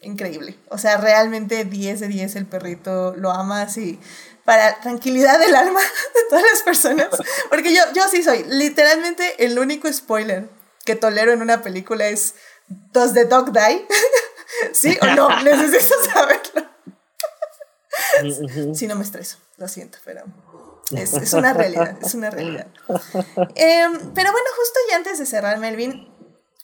increíble. 0.00 0.58
O 0.68 0.78
sea, 0.78 0.96
realmente 0.96 1.64
10 1.64 2.00
de 2.00 2.08
10 2.08 2.36
el 2.36 2.46
perrito 2.46 3.14
lo 3.16 3.30
ama 3.30 3.62
así 3.62 3.98
para 4.44 4.80
tranquilidad 4.80 5.38
del 5.38 5.54
alma 5.54 5.80
de 6.14 6.20
todas 6.30 6.44
las 6.50 6.62
personas. 6.62 7.08
Porque 7.50 7.74
yo, 7.74 7.82
yo 7.94 8.08
sí 8.10 8.22
soy, 8.22 8.44
literalmente 8.48 9.44
el 9.44 9.58
único 9.58 9.92
spoiler 9.92 10.48
que 10.84 10.94
tolero 10.94 11.32
en 11.32 11.42
una 11.42 11.62
película 11.62 12.06
es, 12.06 12.34
¿Does 12.92 13.12
the 13.12 13.26
dog 13.26 13.52
die? 13.52 13.86
¿Sí 14.72 14.96
o 15.02 15.06
no? 15.14 15.28
Necesito 15.42 15.94
saberlo 16.12 16.73
si 18.74 18.86
no 18.86 18.96
me 18.96 19.04
estreso, 19.04 19.38
lo 19.56 19.68
siento, 19.68 19.98
pero 20.04 20.24
es, 20.90 21.32
una 21.32 21.52
realidad, 21.52 21.96
es 22.02 22.14
una 22.14 22.30
realidad. 22.30 22.66
Em, 23.54 23.92
pero 24.14 24.32
bueno, 24.32 24.46
justo 24.56 24.80
ya 24.90 24.96
antes 24.96 25.18
de 25.18 25.26
cerrar, 25.26 25.58
Melvin, 25.58 26.08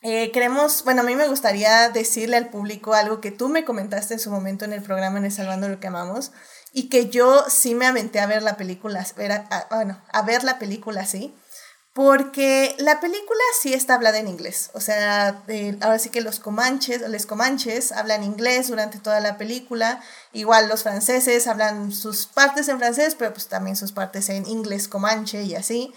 eh, 0.02 0.30
queremos, 0.32 0.84
bueno, 0.84 1.02
a 1.02 1.04
mí 1.04 1.14
me 1.14 1.28
gustaría 1.28 1.90
decirle 1.90 2.36
al 2.36 2.48
público 2.48 2.94
algo 2.94 3.20
que 3.20 3.30
tú 3.30 3.48
me 3.48 3.64
comentaste 3.64 4.14
en 4.14 4.20
su 4.20 4.30
momento 4.30 4.64
en 4.64 4.72
el 4.72 4.82
programa 4.82 5.18
en 5.18 5.26
El 5.26 5.32
Salvando 5.32 5.68
lo 5.68 5.78
que 5.78 5.88
amamos 5.88 6.32
y 6.72 6.88
que 6.88 7.08
yo 7.10 7.44
sí 7.48 7.74
me 7.74 7.86
aventé 7.86 8.20
a 8.20 8.26
ver 8.26 8.42
la 8.42 8.56
película, 8.56 9.06
bueno, 9.70 10.00
a 10.12 10.22
ver 10.22 10.44
la 10.44 10.58
película, 10.58 11.04
sí. 11.04 11.34
Porque 11.92 12.76
la 12.79 13.00
película 13.00 13.40
sí 13.61 13.74
está 13.74 13.94
hablada 13.94 14.18
en 14.18 14.29
inglés. 14.29 14.70
O 14.74 14.81
sea, 14.81 15.42
ahora 15.81 15.98
sí 15.98 16.11
que 16.11 16.20
los 16.20 16.38
comanches, 16.38 17.03
los 17.09 17.26
comanches 17.26 17.90
hablan 17.90 18.22
inglés 18.22 18.68
durante 18.68 19.00
toda 19.00 19.18
la 19.18 19.37
película. 19.37 20.00
Igual 20.33 20.68
los 20.68 20.85
franceses 20.85 21.48
hablan 21.48 21.90
sus 21.90 22.26
partes 22.26 22.68
en 22.68 22.79
francés, 22.79 23.16
pero 23.18 23.33
pues 23.33 23.48
también 23.48 23.74
sus 23.74 23.90
partes 23.90 24.29
en 24.29 24.46
inglés 24.46 24.87
comanche 24.87 25.42
y 25.42 25.57
así. 25.57 25.92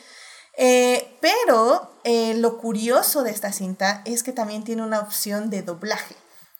Eh, 0.56 1.18
pero 1.22 2.00
eh, 2.04 2.36
lo 2.36 2.58
curioso 2.58 3.24
de 3.24 3.32
esta 3.32 3.52
cinta 3.52 4.02
es 4.06 4.24
que 4.24 4.34
también 4.34 4.64
tiene 4.64 4.84
una 4.84 5.00
opción 5.00 5.50
de 5.50 5.64
doblaje, 5.64 6.16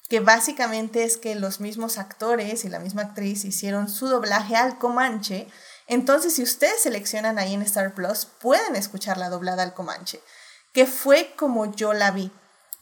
que 0.10 0.20
básicamente 0.20 1.04
es 1.04 1.18
que 1.18 1.36
los 1.36 1.60
mismos 1.60 1.98
actores 1.98 2.66
y 2.66 2.70
la 2.70 2.80
misma 2.80 3.04
actriz 3.04 3.46
hicieron 3.46 3.90
su 3.90 4.08
doblaje 4.08 4.56
al 4.56 4.80
comanche 4.80 5.48
entonces, 5.88 6.36
si 6.36 6.44
ustedes 6.44 6.82
seleccionan 6.82 7.38
ahí 7.40 7.54
en 7.54 7.62
Star 7.62 7.94
Plus, 7.94 8.26
pueden 8.26 8.76
escuchar 8.76 9.18
la 9.18 9.30
doblada 9.30 9.64
al 9.64 9.74
Comanche, 9.74 10.22
que 10.74 10.86
fue 10.86 11.34
como 11.36 11.74
yo 11.74 11.94
la 11.94 12.12
vi. 12.12 12.32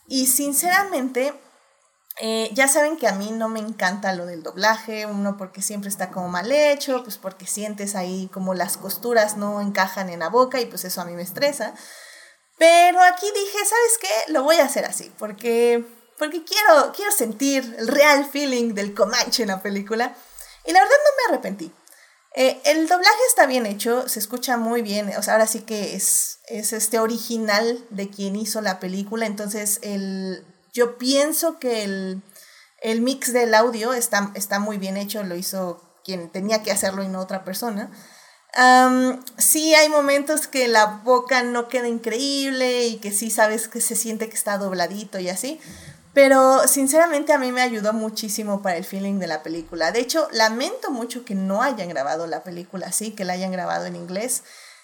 Y 0.08 0.28
sinceramente, 0.28 1.34
eh, 2.20 2.50
ya 2.54 2.68
saben 2.68 2.98
que 2.98 3.08
a 3.08 3.14
mí 3.14 3.32
no 3.32 3.50
me 3.50 3.60
encanta 3.60 4.14
lo 4.14 4.26
del 4.26 4.44
doblaje, 4.44 5.06
uno 5.06 5.38
porque 5.38 5.62
siempre 5.62 5.90
está 5.90 6.12
como 6.12 6.30
mal 6.30 6.52
hecho, 6.52 7.04
pues 7.04 7.18
porque 7.18 7.48
sientes 7.48 7.96
ahí 7.96 8.30
como 8.32 8.54
las 8.54 8.78
costuras 8.78 9.38
no 9.38 9.62
encajan 9.62 10.10
en 10.10 10.20
la 10.20 10.30
boca 10.30 10.60
y 10.60 10.66
pues 10.66 10.86
eso 10.86 11.02
a 11.02 11.06
mí 11.06 11.14
me 11.14 11.24
estresa. 11.24 11.74
Pero 12.58 13.02
aquí 13.02 13.26
dije, 13.26 13.58
¿sabes 13.58 13.98
qué? 14.00 14.32
Lo 14.32 14.44
voy 14.44 14.58
a 14.58 14.66
hacer 14.66 14.86
así, 14.86 15.12
porque, 15.18 15.84
porque 16.20 16.44
quiero, 16.44 16.92
quiero 16.96 17.12
sentir 17.12 17.76
el 17.80 17.88
real 17.88 18.30
feeling 18.30 18.76
del 18.76 18.94
Comanche 18.94 19.42
en 19.42 19.50
la 19.50 19.64
película. 19.64 20.16
Y 20.66 20.72
la 20.72 20.82
verdad 20.82 20.96
no 21.04 21.12
me 21.16 21.34
arrepentí. 21.34 21.74
Eh, 22.34 22.62
el 22.64 22.88
doblaje 22.88 23.20
está 23.28 23.46
bien 23.46 23.66
hecho, 23.66 24.08
se 24.08 24.20
escucha 24.20 24.56
muy 24.56 24.82
bien, 24.82 25.12
o 25.18 25.22
sea, 25.22 25.34
ahora 25.34 25.48
sí 25.48 25.62
que 25.62 25.96
es, 25.96 26.40
es 26.48 26.72
este 26.72 26.98
original 26.98 27.84
de 27.90 28.10
quien 28.10 28.38
hizo 28.38 28.62
la 28.62 28.80
película, 28.80 29.26
entonces 29.26 29.80
el, 29.82 30.46
yo 30.72 30.98
pienso 30.98 31.60
que 31.60 31.84
el, 31.84 32.22
el 32.82 33.02
mix 33.02 33.34
del 33.34 33.54
audio 33.54 33.94
está, 33.94 34.32
está 34.36 34.60
muy 34.60 34.78
bien 34.78 34.96
hecho, 34.96 35.24
lo 35.24 35.36
hizo 35.36 35.82
quien 36.06 36.30
tenía 36.30 36.64
que 36.64 36.72
hacerlo 36.72 37.04
y 37.04 37.10
no 37.10 37.20
otra 37.20 37.44
persona. 37.44 37.92
sí 39.38 39.76
hay 39.76 39.90
momentos 39.90 40.48
que 40.48 40.70
la 40.70 40.86
boca 41.04 41.44
no 41.44 41.68
queda 41.68 41.90
increíble 41.90 42.88
y 42.88 42.98
que 42.98 43.12
sí 43.12 43.30
sabes 43.30 43.68
que 43.68 43.82
se 43.82 43.96
siente 43.96 44.30
que 44.30 44.36
está 44.36 44.58
dobladito 44.58 45.20
y 45.20 45.28
así, 45.28 45.60
pero 46.14 46.68
sinceramente 46.68 47.32
a 47.32 47.38
mí 47.38 47.52
me 47.52 47.62
ayudó 47.62 47.94
muchísimo 47.94 48.62
para 48.62 48.78
el 48.78 48.84
feeling 48.84 49.20
de 49.20 49.28
la 49.28 49.44
película. 49.44 49.92
De 49.92 50.00
hecho, 50.00 50.28
lamento 50.32 50.92
mucho 50.92 51.24
que 51.24 51.36
no 51.36 51.62
hayan 51.62 51.90
grabado 51.90 52.28
la 52.28 52.44
película 52.44 52.88
así, 52.88 53.12
que 53.12 53.24
la 53.24 53.34
hayan 53.34 53.52
grabado 53.52 53.86
en 53.86 53.96
inglés. 53.96 54.44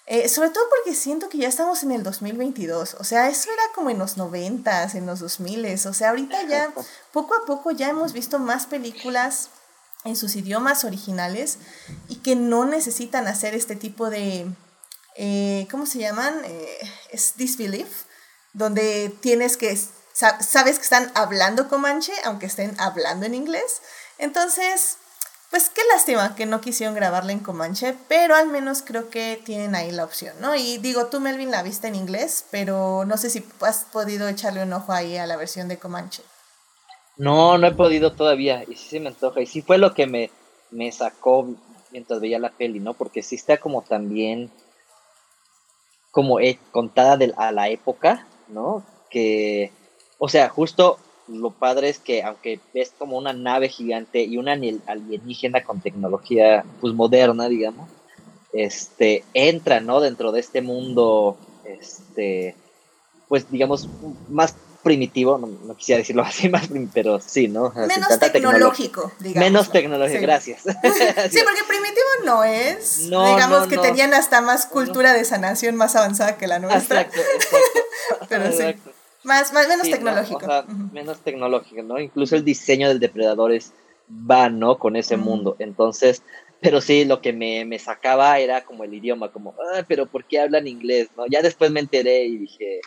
Eh, 0.10 0.30
sobre 0.30 0.52
todo 0.52 0.64
porque 0.70 0.96
siento 0.96 1.28
que 1.28 1.38
ya 1.38 1.50
estamos 1.50 1.84
en 1.84 1.92
el 1.92 2.02
2022. 2.02 2.96
O 2.98 3.04
sea, 3.04 3.28
eso 3.28 3.52
era 3.52 3.64
como 3.76 3.90
en 3.90 4.00
los 4.00 4.16
90 4.16 4.92
en 4.94 5.06
los 5.06 5.20
2000 5.20 5.66
O 5.86 5.94
sea, 5.94 6.10
ahorita 6.12 6.44
ya, 6.44 6.74
poco 7.12 7.36
a 7.36 7.46
poco 7.46 7.72
ya 7.72 7.90
hemos 7.90 8.14
visto 8.14 8.40
más 8.40 8.68
películas 8.68 9.50
en 10.06 10.16
sus 10.16 10.38
idiomas 10.38 10.86
originales 10.86 11.58
y 12.08 12.18
que 12.18 12.38
no 12.38 12.64
necesitan 12.64 13.28
hacer 13.28 13.54
este 13.54 13.76
tipo 13.76 14.10
de, 14.10 14.48
eh, 15.18 15.68
¿cómo 15.70 15.86
se 15.86 16.00
llaman? 16.00 16.34
Eh, 16.46 16.78
es 17.12 17.34
disbelief, 17.36 18.06
donde 18.54 19.14
tienes 19.20 19.58
que 19.58 19.78
sabes 20.18 20.78
que 20.78 20.84
están 20.84 21.12
hablando 21.16 21.68
comanche, 21.68 22.12
aunque 22.26 22.48
estén 22.48 22.76
hablando 22.80 23.26
en 23.26 23.36
inglés. 23.36 23.82
Entonces, 24.18 24.98
pues 25.52 25.70
qué 25.70 25.82
lástima 25.94 26.36
que 26.36 26.46
no 26.46 26.60
quisieron 26.60 26.96
grabarla 26.96 27.32
en 27.32 27.40
comanche, 27.40 27.96
pero 28.08 28.36
al 28.36 28.48
menos 28.48 28.82
creo 28.82 29.10
que 29.10 29.40
tienen 29.46 29.76
ahí 29.76 29.92
la 29.92 30.04
opción, 30.04 30.36
¿no? 30.42 30.56
Y 30.56 30.78
digo, 30.80 31.08
tú 31.08 31.20
Melvin 31.20 31.52
la 31.52 31.64
viste 31.64 31.88
en 31.88 31.96
inglés, 31.96 32.46
pero 32.52 33.06
no 33.06 33.18
sé 33.18 33.30
si 33.30 33.46
has 33.62 33.86
podido 33.86 34.28
echarle 34.28 34.64
un 34.64 34.74
ojo 34.74 34.92
ahí 34.92 35.18
a 35.18 35.28
la 35.28 35.38
versión 35.38 35.68
de 35.68 35.78
comanche. 35.78 36.24
No, 37.16 37.58
no 37.58 37.68
he 37.68 37.72
podido 37.74 38.14
todavía, 38.14 38.64
y 38.68 38.76
sí 38.76 38.90
se 38.90 39.00
me 39.00 39.10
antoja, 39.10 39.42
y 39.42 39.46
sí 39.46 39.62
fue 39.62 39.78
lo 39.78 39.94
que 39.94 40.06
me, 40.06 40.32
me 40.72 40.92
sacó 40.92 41.48
mientras 41.92 42.20
veía 42.20 42.40
la 42.40 42.52
peli, 42.52 42.80
¿no? 42.80 42.94
Porque 42.94 43.24
sí 43.24 43.36
está 43.36 43.58
como 43.58 43.82
también 43.84 44.52
como 46.12 46.40
contada 46.72 47.18
a 47.38 47.52
la 47.52 47.70
época, 47.70 48.26
¿no? 48.48 48.84
Que 49.10 49.72
o 50.18 50.30
sea, 50.30 50.50
justo 50.50 51.00
lo 51.28 51.52
padre 51.52 51.90
es 51.90 52.00
que 52.00 52.24
aunque 52.24 52.60
ves 52.74 52.94
como 52.98 53.18
una 53.18 53.34
nave 53.34 53.70
gigante 53.70 54.24
y 54.24 54.38
una 54.38 54.54
alienígena 54.88 55.64
con 55.64 55.82
tecnología 55.82 56.64
pues 56.80 56.94
moderna, 56.94 57.50
digamos, 57.50 57.90
este 58.54 59.24
entra, 59.34 59.82
¿no? 59.82 60.00
dentro 60.00 60.32
de 60.32 60.40
este 60.40 60.62
mundo 60.62 61.38
este 61.66 62.56
pues 63.28 63.52
digamos 63.52 63.90
más 64.30 64.56
primitivo, 64.84 65.38
no, 65.38 65.76
quisiera 65.76 66.00
decirlo 66.00 66.24
así 66.26 66.48
más, 66.48 66.70
pero 66.94 67.20
sí, 67.20 67.50
¿no? 67.50 67.74
Menos 67.76 68.20
tecnológico, 68.20 69.12
digamos. 69.20 69.40
Menos 69.40 69.72
tecnológico, 69.72 70.22
gracias. 70.22 70.62
sí, 70.64 70.70
porque 71.44 71.64
primitivo 71.68 72.08
no 72.24 72.46
es. 72.46 73.08
No, 73.10 73.28
Digamos 73.28 73.64
no, 73.64 73.68
que 73.68 73.78
tenían 73.78 74.14
hasta 74.14 74.40
más 74.40 74.66
cultura 74.66 75.14
de 75.14 75.26
sanación 75.26 75.76
más 75.76 75.98
avanzada 75.98 76.38
que 76.38 76.48
la 76.48 76.60
nuestra. 76.60 77.02
Exacto, 77.02 77.22
exacto. 77.36 78.26
Pero 78.30 78.52
sí. 78.52 78.80
Más, 79.28 79.52
más 79.52 79.68
menos 79.68 79.86
Sí, 79.86 79.92
¿no? 79.92 79.98
tecnológico. 79.98 80.38
O 80.38 80.40
sea, 80.40 80.62
Ujú. 80.62 80.94
menos 80.94 81.20
tecnológico, 81.20 81.84
¿no? 81.84 82.00
Incluso 82.00 82.38
el 82.38 82.46
diseño 82.46 82.88
del 82.88 83.02
depredadores 83.02 83.74
va, 84.10 84.50
¿no? 84.50 84.80
Con 84.80 84.96
ese 84.96 85.18
mundo. 85.18 85.58
Entonces, 85.60 86.24
pero 86.62 86.80
sí, 86.80 87.04
lo 87.04 87.22
que 87.22 87.34
me, 87.34 87.66
me 87.66 87.78
sacaba 87.78 88.40
era 88.40 88.64
como 88.64 88.86
el 88.86 88.94
idioma, 88.94 89.34
como, 89.34 89.54
ah, 89.74 89.84
pero 89.86 90.06
¿por 90.06 90.24
qué 90.24 90.40
hablan 90.40 90.66
inglés, 90.66 91.10
no? 91.18 91.26
Ya 91.28 91.42
después 91.42 91.72
me 91.72 91.82
enteré 91.82 92.24
y 92.24 92.38
dije, 92.38 92.80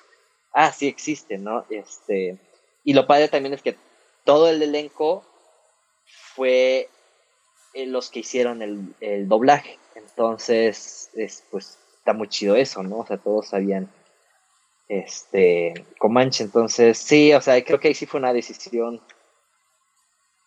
ah, 0.55 0.73
sí 0.73 0.89
existe, 0.89 1.37
¿no? 1.37 1.67
Este, 1.69 2.39
y 2.85 2.95
lo 2.95 3.07
padre 3.07 3.29
también 3.29 3.53
es 3.53 3.61
que 3.61 3.77
todo 4.25 4.49
el 4.49 4.63
elenco 4.63 5.23
fue 6.35 6.89
eh, 7.75 7.87
los 7.87 8.11
que 8.11 8.21
hicieron 8.21 8.63
el, 8.63 8.95
el 9.01 9.29
doblaje. 9.29 9.79
Entonces, 9.95 11.11
es, 11.15 11.45
pues, 11.51 11.79
está 11.99 12.15
muy 12.15 12.29
chido 12.29 12.57
eso, 12.57 12.83
¿no? 12.83 13.01
O 13.01 13.07
sea, 13.07 13.19
todos 13.19 13.49
sabían 13.49 13.91
este 14.91 15.87
Comanche. 15.99 16.45
Entonces, 16.45 16.99
sí, 16.99 17.33
o 17.33 17.41
sea, 17.41 17.63
creo 17.65 17.81
que 17.81 17.89
ahí 17.89 17.95
sí 17.95 18.07
fue 18.07 18.21
una 18.21 18.33
decisión 18.33 19.01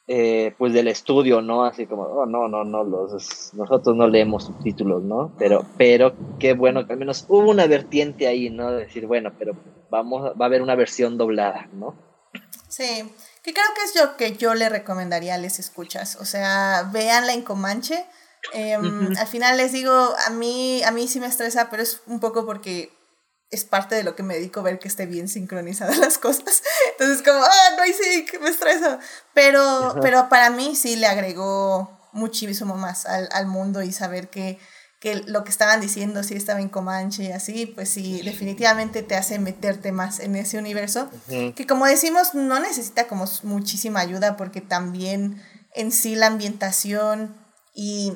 eh, 0.05 0.53
pues 0.57 0.73
del 0.73 0.89
estudio, 0.89 1.41
¿no? 1.41 1.63
Así 1.63 1.87
como, 1.87 2.03
oh, 2.03 2.25
no, 2.25 2.49
no, 2.49 2.65
no, 2.65 2.83
los, 2.83 3.53
nosotros 3.53 3.95
no 3.95 4.07
leemos 4.07 4.43
subtítulos, 4.45 5.01
¿no? 5.01 5.33
Pero, 5.39 5.65
pero 5.77 6.13
qué 6.39 6.53
bueno 6.53 6.85
que 6.85 6.93
al 6.93 6.99
menos 6.99 7.25
hubo 7.29 7.49
una 7.49 7.67
vertiente 7.67 8.27
ahí, 8.27 8.49
¿no? 8.49 8.71
De 8.71 8.85
decir, 8.85 9.07
bueno, 9.07 9.31
pero 9.39 9.55
vamos, 9.89 10.33
va 10.39 10.45
a 10.45 10.47
haber 10.47 10.61
una 10.61 10.75
versión 10.75 11.17
doblada, 11.17 11.69
¿no? 11.71 11.95
Sí, 12.67 13.09
que 13.43 13.53
creo 13.53 13.65
que 13.75 13.83
es 13.83 13.95
lo 13.95 14.17
que 14.17 14.35
yo 14.35 14.55
le 14.55 14.67
recomendaría 14.67 15.35
a 15.35 15.37
les 15.37 15.59
escuchas. 15.59 16.17
O 16.17 16.25
sea, 16.25 16.89
véanla 16.91 17.33
en 17.33 17.43
Comanche. 17.43 18.05
Em. 18.51 19.15
Al 19.17 19.27
final 19.27 19.55
les 19.55 19.71
digo, 19.71 19.93
a 19.93 20.29
mí, 20.31 20.83
a 20.83 20.91
mí 20.91 21.07
sí 21.07 21.21
me 21.21 21.27
estresa, 21.27 21.69
pero 21.69 21.81
es 21.81 22.01
un 22.07 22.19
poco 22.19 22.45
porque 22.45 22.91
es 23.53 23.65
parte 23.65 23.95
de 23.95 24.03
lo 24.03 24.15
que 24.15 24.23
me 24.23 24.35
dedico 24.35 24.63
ver 24.63 24.79
que 24.79 24.87
esté 24.87 25.05
bien 25.05 25.27
sincronizadas 25.27 25.97
las 25.99 26.17
cosas. 26.17 26.63
Entonces, 26.91 27.21
como, 27.23 27.43
ah, 27.43 27.69
no 27.77 27.83
hay 27.83 27.93
sync, 27.93 28.41
me 28.41 28.49
estresa. 28.49 28.99
Pero, 29.33 29.95
pero 30.01 30.29
para 30.29 30.49
mí 30.49 30.75
sí 30.75 30.95
le 30.95 31.07
agregó 31.07 31.99
muchísimo 32.11 32.75
más 32.75 33.05
al, 33.05 33.29
al 33.31 33.47
mundo 33.47 33.81
y 33.81 33.91
saber 33.91 34.29
que, 34.29 34.59
que 34.99 35.15
lo 35.15 35.43
que 35.43 35.49
estaban 35.49 35.81
diciendo 35.81 36.23
sí 36.23 36.35
estaba 36.35 36.61
en 36.61 36.69
Comanche 36.69 37.23
y 37.23 37.31
así, 37.31 37.65
pues 37.65 37.89
sí, 37.89 38.21
definitivamente 38.23 39.03
te 39.03 39.15
hace 39.15 39.37
meterte 39.37 39.91
más 39.91 40.19
en 40.19 40.35
ese 40.37 40.57
universo 40.57 41.09
que 41.27 41.67
como 41.67 41.85
decimos 41.85 42.33
no 42.35 42.59
necesita 42.59 43.07
como 43.07 43.25
muchísima 43.43 43.99
ayuda 43.99 44.37
porque 44.37 44.61
también 44.61 45.41
en 45.73 45.91
sí 45.91 46.15
la 46.15 46.27
ambientación 46.27 47.35
y 47.73 48.13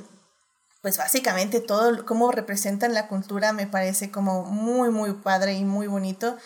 pues 0.82 0.98
básicamente 0.98 1.60
todo 1.60 2.06
cómo 2.06 2.32
representan 2.32 2.94
la 2.94 3.08
cultura 3.08 3.54
me 3.54 3.68
parece 3.68 4.12
como 4.12 4.44
muy 4.44 4.90
muy 4.90 5.14
padre 5.14 5.54
y 5.54 5.66
muy 5.66 5.88
bonito 5.88 6.38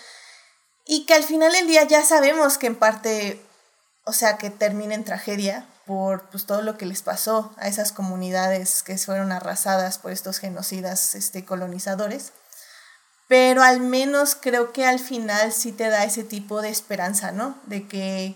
y 0.85 1.05
que 1.05 1.13
al 1.13 1.23
final 1.23 1.51
del 1.51 1.67
día 1.67 1.83
ya 1.83 2.03
sabemos 2.03 2.57
que 2.57 2.67
en 2.67 2.75
parte 2.75 3.41
o 4.05 4.13
sea 4.13 4.37
que 4.37 4.49
termina 4.49 4.95
en 4.95 5.03
tragedia 5.03 5.67
por 5.85 6.29
pues, 6.29 6.45
todo 6.45 6.61
lo 6.61 6.77
que 6.77 6.85
les 6.85 7.01
pasó 7.01 7.53
a 7.57 7.67
esas 7.67 7.91
comunidades 7.91 8.83
que 8.83 8.97
fueron 8.97 9.31
arrasadas 9.31 9.97
por 9.97 10.11
estos 10.11 10.39
genocidas 10.39 11.15
este, 11.15 11.45
colonizadores 11.45 12.31
pero 13.31 13.63
al 13.63 13.79
menos 13.79 14.35
creo 14.35 14.73
que 14.73 14.85
al 14.85 14.99
final 14.99 15.53
sí 15.53 15.71
te 15.71 15.87
da 15.87 16.03
ese 16.03 16.25
tipo 16.25 16.61
de 16.61 16.67
esperanza, 16.67 17.31
¿no? 17.31 17.55
De 17.65 17.87
que, 17.87 18.35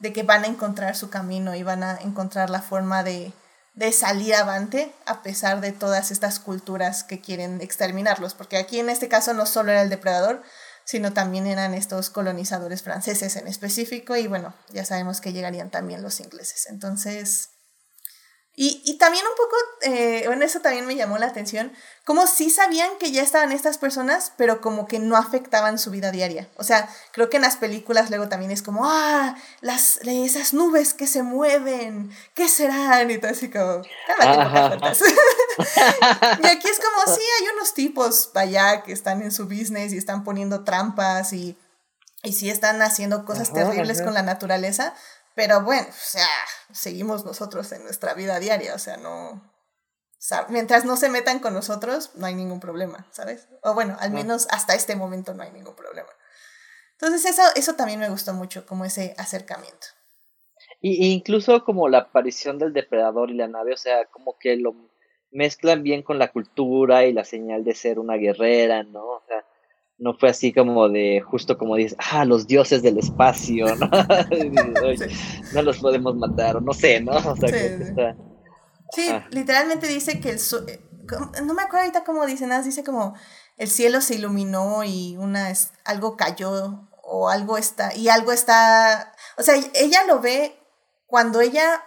de 0.00 0.12
que 0.12 0.24
van 0.24 0.42
a 0.42 0.48
encontrar 0.48 0.96
su 0.96 1.10
camino 1.10 1.54
y 1.54 1.62
van 1.62 1.84
a 1.84 1.96
encontrar 1.98 2.50
la 2.50 2.60
forma 2.60 3.04
de, 3.04 3.32
de 3.74 3.92
salir 3.92 4.34
avante 4.34 4.92
a 5.06 5.22
pesar 5.22 5.60
de 5.60 5.72
todas 5.72 6.10
estas 6.10 6.38
culturas 6.38 7.04
que 7.04 7.20
quieren 7.20 7.60
exterminarlos, 7.60 8.34
porque 8.34 8.58
aquí 8.58 8.80
en 8.80 8.90
este 8.90 9.08
caso 9.08 9.32
no 9.32 9.46
solo 9.46 9.72
era 9.72 9.82
el 9.82 9.90
depredador, 9.90 10.42
sino 10.84 11.12
también 11.12 11.46
eran 11.46 11.74
estos 11.74 12.10
colonizadores 12.10 12.82
franceses 12.82 13.36
en 13.36 13.48
específico 13.48 14.16
y 14.16 14.26
bueno, 14.26 14.54
ya 14.70 14.84
sabemos 14.84 15.20
que 15.20 15.32
llegarían 15.32 15.70
también 15.70 16.02
los 16.02 16.20
ingleses. 16.20 16.66
Entonces, 16.68 17.50
y, 18.54 18.82
y 18.84 18.98
también 18.98 19.24
un 19.26 19.34
poco, 19.34 19.56
eh, 19.80 20.24
bueno, 20.26 20.44
eso 20.44 20.60
también 20.60 20.86
me 20.86 20.94
llamó 20.94 21.16
la 21.16 21.26
atención, 21.26 21.72
como 22.04 22.26
sí 22.26 22.50
sabían 22.50 22.90
que 23.00 23.10
ya 23.10 23.22
estaban 23.22 23.50
estas 23.50 23.78
personas, 23.78 24.34
pero 24.36 24.60
como 24.60 24.86
que 24.86 24.98
no 24.98 25.16
afectaban 25.16 25.78
su 25.78 25.90
vida 25.90 26.10
diaria. 26.10 26.50
O 26.56 26.64
sea, 26.64 26.86
creo 27.12 27.30
que 27.30 27.36
en 27.36 27.42
las 27.42 27.56
películas 27.56 28.10
luego 28.10 28.28
también 28.28 28.50
es 28.50 28.60
como, 28.60 28.82
ah, 28.84 29.36
las, 29.62 30.00
esas 30.02 30.52
nubes 30.52 30.92
que 30.92 31.06
se 31.06 31.22
mueven, 31.22 32.10
¿qué 32.34 32.46
serán? 32.46 33.10
Y 33.10 33.16
todo 33.16 33.30
así 33.30 33.48
como, 33.50 33.82
cálmate, 34.06 34.40
Ajá. 34.40 34.70
Pocahontas". 34.70 35.00
y 36.42 36.46
aquí 36.46 36.68
es 36.68 36.78
como, 36.78 37.16
sí, 37.16 37.22
hay 37.40 37.48
unos 37.54 37.72
tipos 37.72 38.32
allá 38.34 38.82
que 38.82 38.92
están 38.92 39.22
en 39.22 39.32
su 39.32 39.46
business 39.46 39.94
y 39.94 39.96
están 39.96 40.24
poniendo 40.24 40.62
trampas 40.62 41.32
y, 41.32 41.56
y 42.22 42.34
sí 42.34 42.50
están 42.50 42.82
haciendo 42.82 43.24
cosas 43.24 43.48
Ajá, 43.48 43.64
terribles 43.70 43.98
ajá. 43.98 44.04
con 44.04 44.14
la 44.14 44.22
naturaleza, 44.22 44.94
pero 45.34 45.62
bueno, 45.62 45.86
o 45.88 45.94
sea, 45.94 46.26
seguimos 46.72 47.24
nosotros 47.24 47.70
en 47.72 47.84
nuestra 47.84 48.14
vida 48.14 48.38
diaria, 48.40 48.74
o 48.74 48.78
sea, 48.78 48.96
no... 48.96 49.30
o 49.30 49.40
sea, 50.18 50.46
mientras 50.48 50.84
no 50.84 50.96
se 50.96 51.08
metan 51.08 51.38
con 51.38 51.54
nosotros, 51.54 52.10
no 52.14 52.26
hay 52.26 52.34
ningún 52.34 52.60
problema, 52.60 53.06
¿sabes? 53.10 53.48
O 53.62 53.74
bueno, 53.74 53.96
al 54.00 54.10
menos 54.10 54.46
hasta 54.50 54.74
este 54.74 54.96
momento 54.96 55.34
no 55.34 55.42
hay 55.42 55.50
ningún 55.50 55.74
problema. 55.74 56.10
Entonces 56.92 57.24
eso, 57.24 57.42
eso 57.56 57.74
también 57.74 57.98
me 57.98 58.08
gustó 58.08 58.32
mucho, 58.32 58.64
como 58.66 58.84
ese 58.84 59.14
acercamiento. 59.18 59.88
Y, 60.80 61.06
y 61.06 61.12
incluso 61.12 61.64
como 61.64 61.88
la 61.88 61.98
aparición 61.98 62.58
del 62.58 62.72
depredador 62.72 63.30
y 63.30 63.34
la 63.34 63.48
nave, 63.48 63.72
o 63.72 63.76
sea, 63.76 64.06
como 64.06 64.38
que 64.38 64.56
lo 64.56 64.74
mezclan 65.32 65.82
bien 65.82 66.02
con 66.02 66.18
la 66.18 66.30
cultura 66.30 67.04
y 67.06 67.12
la 67.12 67.24
señal 67.24 67.64
de 67.64 67.74
ser 67.74 67.98
una 67.98 68.16
guerrera, 68.16 68.82
¿no? 68.82 69.04
O 69.04 69.22
sea, 69.26 69.44
no 70.02 70.14
fue 70.14 70.30
así 70.30 70.52
como 70.52 70.88
de, 70.88 71.20
justo 71.20 71.56
como 71.56 71.76
dices, 71.76 71.96
ah, 72.10 72.24
los 72.24 72.46
dioses 72.46 72.82
del 72.82 72.98
espacio, 72.98 73.74
¿no? 73.76 73.88
Y 74.30 74.48
dices, 74.50 74.82
"Oye, 74.82 75.06
No 75.54 75.62
los 75.62 75.78
podemos 75.78 76.16
matar, 76.16 76.56
o 76.56 76.60
no 76.60 76.72
sé, 76.72 77.00
¿no? 77.00 77.12
O 77.16 77.36
sea, 77.36 77.48
Sí, 77.48 77.54
que 77.54 77.82
está... 77.82 78.16
Sí, 78.94 79.08
Ajá. 79.08 79.26
literalmente 79.30 79.86
dice 79.86 80.20
que 80.20 80.30
el... 80.30 80.38
su- 80.40 80.64
eh, 80.68 80.80
no 81.44 81.54
me 81.54 81.62
acuerdo 81.62 81.84
ahorita 81.84 82.04
cómo 82.04 82.26
dice 82.26 82.46
nada, 82.46 82.62
dice 82.62 82.84
como 82.84 83.14
el 83.56 83.68
cielo 83.68 84.00
se 84.00 84.14
iluminó 84.16 84.82
y 84.84 85.16
una 85.18 85.50
es- 85.50 85.72
algo 85.84 86.16
cayó 86.16 86.88
o 87.02 87.28
algo 87.28 87.56
está... 87.56 87.94
Y 87.94 88.08
algo 88.08 88.32
está... 88.32 89.12
O 89.38 89.42
sea, 89.42 89.54
ella 89.74 90.04
lo 90.06 90.20
ve 90.20 90.58
cuando 91.06 91.40
ella 91.40 91.82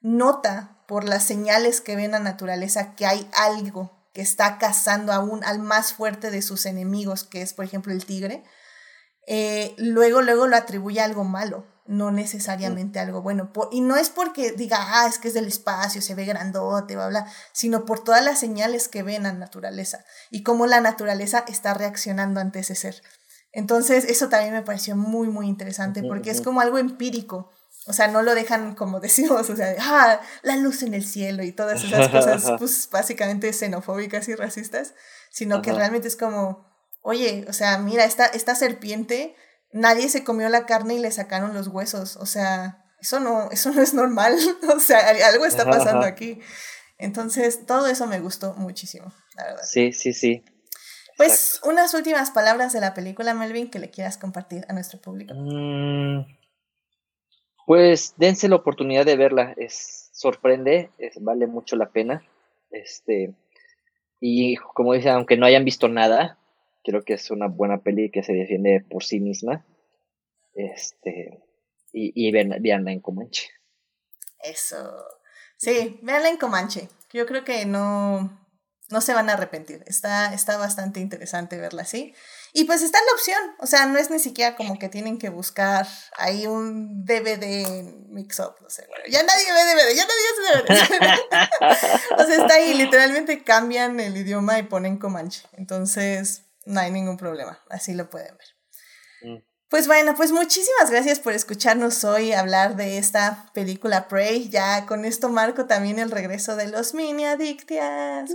nota 0.00 0.82
por 0.88 1.04
las 1.04 1.24
señales 1.24 1.80
que 1.80 1.96
ve 1.96 2.04
en 2.04 2.12
la 2.12 2.18
naturaleza 2.18 2.94
que 2.94 3.06
hay 3.06 3.28
algo 3.34 3.90
que 4.12 4.20
está 4.22 4.58
cazando 4.58 5.12
aún 5.12 5.42
al 5.44 5.58
más 5.58 5.92
fuerte 5.94 6.30
de 6.30 6.42
sus 6.42 6.66
enemigos, 6.66 7.24
que 7.24 7.42
es 7.42 7.54
por 7.54 7.64
ejemplo 7.64 7.92
el 7.92 8.04
tigre, 8.04 8.44
eh, 9.26 9.74
luego, 9.78 10.20
luego 10.22 10.46
lo 10.46 10.56
atribuye 10.56 11.00
a 11.00 11.04
algo 11.04 11.24
malo, 11.24 11.64
no 11.86 12.10
necesariamente 12.10 12.98
algo 12.98 13.22
bueno. 13.22 13.52
Por- 13.52 13.68
y 13.72 13.80
no 13.80 13.96
es 13.96 14.10
porque 14.10 14.52
diga, 14.52 14.78
ah, 14.80 15.06
es 15.06 15.18
que 15.18 15.28
es 15.28 15.34
del 15.34 15.46
espacio, 15.46 16.02
se 16.02 16.14
ve 16.14 16.24
grandote, 16.24 16.96
bla, 16.96 17.08
bla, 17.08 17.26
sino 17.52 17.84
por 17.84 18.02
todas 18.04 18.24
las 18.24 18.38
señales 18.40 18.88
que 18.88 19.02
ve 19.02 19.14
en 19.16 19.22
la 19.24 19.32
naturaleza 19.32 20.04
y 20.30 20.42
cómo 20.42 20.66
la 20.66 20.80
naturaleza 20.80 21.44
está 21.48 21.74
reaccionando 21.74 22.40
ante 22.40 22.60
ese 22.60 22.74
ser. 22.74 23.02
Entonces, 23.52 24.04
eso 24.04 24.28
también 24.28 24.54
me 24.54 24.62
pareció 24.62 24.96
muy, 24.96 25.28
muy 25.28 25.46
interesante 25.46 26.02
porque 26.02 26.30
es 26.30 26.40
como 26.40 26.60
algo 26.60 26.78
empírico. 26.78 27.50
O 27.86 27.92
sea, 27.92 28.08
no 28.08 28.22
lo 28.22 28.34
dejan 28.34 28.74
como 28.74 29.00
decimos, 29.00 29.48
o 29.50 29.56
sea, 29.56 29.74
ah, 29.80 30.20
la 30.42 30.56
luz 30.56 30.82
en 30.82 30.94
el 30.94 31.04
cielo 31.04 31.42
y 31.42 31.52
todas 31.52 31.82
esas 31.84 32.08
cosas, 32.08 32.52
pues 32.58 32.88
básicamente 32.90 33.52
xenofóbicas 33.52 34.28
y 34.28 34.34
racistas, 34.34 34.94
sino 35.30 35.62
que 35.62 35.72
realmente 35.72 36.08
es 36.08 36.16
como, 36.16 36.66
oye, 37.02 37.44
o 37.48 37.52
sea, 37.52 37.78
mira, 37.78 38.04
esta, 38.04 38.26
esta 38.26 38.54
serpiente, 38.54 39.34
nadie 39.72 40.08
se 40.08 40.24
comió 40.24 40.48
la 40.48 40.66
carne 40.66 40.94
y 40.94 40.98
le 40.98 41.10
sacaron 41.10 41.54
los 41.54 41.68
huesos, 41.68 42.16
o 42.16 42.26
sea, 42.26 42.84
eso 43.00 43.20
no, 43.20 43.50
eso 43.52 43.72
no 43.72 43.82
es 43.82 43.94
normal, 43.94 44.36
o 44.74 44.80
sea, 44.80 45.00
algo 45.28 45.44
está 45.44 45.64
pasando 45.64 46.00
ajá. 46.00 46.08
aquí. 46.08 46.40
Entonces, 46.98 47.66
todo 47.66 47.88
eso 47.88 48.06
me 48.06 48.20
gustó 48.20 48.54
muchísimo, 48.54 49.12
la 49.34 49.44
verdad. 49.44 49.64
Sí, 49.64 49.92
sí, 49.92 50.12
sí. 50.12 50.44
Pues 51.16 51.60
unas 51.64 51.94
últimas 51.94 52.30
palabras 52.30 52.72
de 52.72 52.80
la 52.80 52.94
película, 52.94 53.34
Melvin, 53.34 53.70
que 53.70 53.78
le 53.78 53.90
quieras 53.90 54.18
compartir 54.18 54.64
a 54.68 54.72
nuestro 54.72 55.00
público. 55.00 55.34
Mm, 55.34 56.24
Pues 57.66 58.14
dense 58.16 58.48
la 58.48 58.56
oportunidad 58.56 59.06
de 59.06 59.16
verla, 59.16 59.54
es 59.56 60.10
sorprende, 60.12 60.90
vale 61.20 61.46
mucho 61.46 61.76
la 61.76 61.90
pena. 61.90 62.24
Este, 62.70 63.34
y 64.20 64.56
como 64.56 64.94
dice, 64.94 65.10
aunque 65.10 65.36
no 65.36 65.46
hayan 65.46 65.64
visto 65.64 65.88
nada, 65.88 66.38
creo 66.84 67.02
que 67.02 67.14
es 67.14 67.30
una 67.30 67.48
buena 67.48 67.78
peli 67.78 68.10
que 68.10 68.22
se 68.22 68.32
defiende 68.32 68.84
por 68.88 69.04
sí 69.04 69.20
misma. 69.20 69.64
Este, 70.54 71.42
y, 71.92 72.12
y 72.14 72.30
ven, 72.32 72.54
veanla 72.60 72.92
en 72.92 73.00
Comanche. 73.00 73.50
Eso. 74.42 75.04
Sí, 75.56 75.98
véanla 76.02 76.30
en 76.30 76.36
Comanche. 76.38 76.88
Yo 77.12 77.26
creo 77.26 77.44
que 77.44 77.64
no. 77.66 78.41
No 78.92 79.00
se 79.00 79.14
van 79.14 79.30
a 79.30 79.32
arrepentir. 79.32 79.82
Está, 79.86 80.32
está 80.34 80.56
bastante 80.58 81.00
interesante 81.00 81.56
verla 81.56 81.82
así. 81.82 82.14
Y 82.52 82.64
pues 82.64 82.82
está 82.82 82.98
la 82.98 83.12
opción, 83.14 83.40
o 83.60 83.66
sea, 83.66 83.86
no 83.86 83.98
es 83.98 84.10
ni 84.10 84.18
siquiera 84.18 84.56
como 84.56 84.78
que 84.78 84.90
tienen 84.90 85.18
que 85.18 85.30
buscar 85.30 85.88
ahí 86.18 86.46
un 86.46 87.02
DVD 87.06 87.66
mix-up, 88.08 88.56
no 88.60 88.68
sé, 88.68 88.86
bueno, 88.88 89.04
ya 89.08 89.22
nadie 89.22 89.46
ve 89.50 89.64
DVD, 89.64 89.96
ya 89.96 90.06
nadie 90.06 90.26
hace 90.30 90.98
DVD. 90.98 92.18
o 92.18 92.24
sea, 92.26 92.36
está 92.36 92.54
ahí, 92.54 92.74
literalmente 92.74 93.42
cambian 93.42 93.98
el 94.00 94.14
idioma 94.18 94.58
y 94.58 94.64
ponen 94.64 94.98
Comanche. 94.98 95.44
Entonces, 95.54 96.42
no 96.66 96.80
hay 96.80 96.90
ningún 96.90 97.16
problema, 97.16 97.58
así 97.70 97.94
lo 97.94 98.10
pueden 98.10 98.36
ver. 98.36 99.42
Pues 99.72 99.86
bueno, 99.86 100.14
pues 100.14 100.32
muchísimas 100.32 100.90
gracias 100.90 101.18
por 101.18 101.32
escucharnos 101.32 102.04
hoy 102.04 102.34
hablar 102.34 102.76
de 102.76 102.98
esta 102.98 103.46
película 103.54 104.06
Prey. 104.06 104.50
Ya 104.50 104.84
con 104.84 105.06
esto 105.06 105.30
marco 105.30 105.64
también 105.64 105.98
el 105.98 106.10
regreso 106.10 106.56
de 106.56 106.68
los 106.68 106.92
mini 106.92 107.24
adictias. 107.24 108.32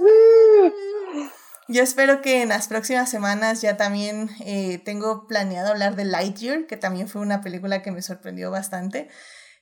Yo 1.68 1.84
espero 1.84 2.24
que 2.24 2.42
en 2.42 2.50
las 2.50 2.68
próximas 2.68 3.12
semanas 3.12 3.62
ya 3.62 3.78
también 3.78 4.32
eh, 4.40 4.82
tengo 4.84 5.28
planeado 5.28 5.70
hablar 5.70 5.96
de 5.96 6.06
Lightyear, 6.06 6.66
que 6.66 6.76
también 6.76 7.08
fue 7.08 7.22
una 7.22 7.42
película 7.42 7.84
que 7.84 7.92
me 7.92 8.02
sorprendió 8.02 8.50
bastante. 8.50 9.08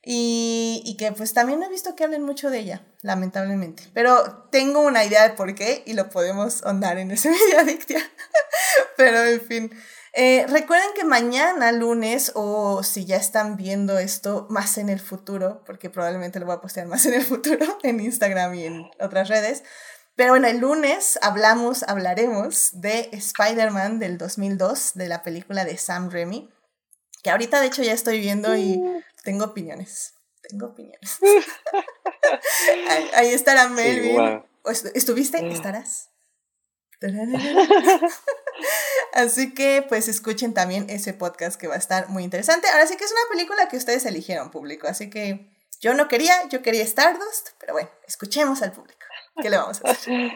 Y, 0.02 0.82
y, 0.86 0.96
que 0.96 1.12
pues 1.12 1.34
también 1.34 1.62
he 1.62 1.68
visto 1.68 1.94
que 1.94 2.04
hablen 2.04 2.22
mucho 2.22 2.48
de 2.48 2.60
ella, 2.60 2.86
lamentablemente. 3.02 3.82
Pero 3.92 4.48
tengo 4.50 4.80
una 4.80 5.04
idea 5.04 5.28
de 5.28 5.34
por 5.34 5.54
qué 5.54 5.82
y 5.84 5.92
lo 5.92 6.08
podemos 6.08 6.62
ahondar 6.62 6.96
en 6.96 7.10
ese 7.10 7.28
medio 7.30 7.58
adictia. 7.58 8.00
Pero 8.96 9.22
en 9.24 9.40
fin. 9.42 9.70
Eh, 10.18 10.46
recuerden 10.48 10.88
que 10.94 11.04
mañana, 11.04 11.72
lunes, 11.72 12.32
o 12.34 12.82
si 12.82 13.04
ya 13.04 13.16
están 13.16 13.58
viendo 13.58 13.98
esto 13.98 14.46
más 14.48 14.78
en 14.78 14.88
el 14.88 14.98
futuro, 14.98 15.62
porque 15.66 15.90
probablemente 15.90 16.40
lo 16.40 16.46
voy 16.46 16.54
a 16.54 16.62
postear 16.62 16.86
más 16.86 17.04
en 17.04 17.12
el 17.12 17.22
futuro 17.22 17.78
en 17.82 18.00
Instagram 18.00 18.54
y 18.54 18.64
en 18.64 18.90
otras 18.98 19.28
redes. 19.28 19.62
Pero 20.14 20.30
bueno, 20.30 20.48
el 20.48 20.56
lunes 20.56 21.18
hablamos, 21.20 21.82
hablaremos 21.82 22.80
de 22.80 23.10
Spider-Man 23.12 23.98
del 23.98 24.16
2002, 24.16 24.92
de 24.94 25.08
la 25.08 25.22
película 25.22 25.66
de 25.66 25.76
Sam 25.76 26.10
Raimi, 26.10 26.50
que 27.22 27.28
ahorita 27.28 27.60
de 27.60 27.66
hecho 27.66 27.82
ya 27.82 27.92
estoy 27.92 28.18
viendo 28.18 28.56
y 28.56 28.80
tengo 29.22 29.44
opiniones. 29.44 30.14
Tengo 30.48 30.68
opiniones. 30.68 31.18
ahí, 33.14 33.34
estará 33.34 33.68
Melvin. 33.68 34.42
¿Estuviste? 34.94 35.42
Mm. 35.42 35.50
¿Estarás? 35.50 36.08
Así 39.12 39.54
que 39.54 39.84
pues 39.88 40.08
escuchen 40.08 40.54
también 40.54 40.88
ese 40.88 41.12
podcast 41.14 41.60
que 41.60 41.68
va 41.68 41.74
a 41.74 41.78
estar 41.78 42.08
muy 42.08 42.24
interesante. 42.24 42.68
Ahora 42.68 42.86
sí 42.86 42.96
que 42.96 43.04
es 43.04 43.12
una 43.12 43.30
película 43.30 43.68
que 43.68 43.76
ustedes 43.76 44.04
eligieron 44.06 44.50
público, 44.50 44.88
así 44.88 45.10
que 45.10 45.46
yo 45.80 45.94
no 45.94 46.08
quería, 46.08 46.48
yo 46.48 46.62
quería 46.62 46.82
Stardust, 46.82 47.50
pero 47.58 47.74
bueno, 47.74 47.90
escuchemos 48.06 48.62
al 48.62 48.72
público. 48.72 49.00
¿Qué 49.40 49.50
le 49.50 49.58
vamos 49.58 49.82
a 49.84 49.90
hacer? 49.90 50.32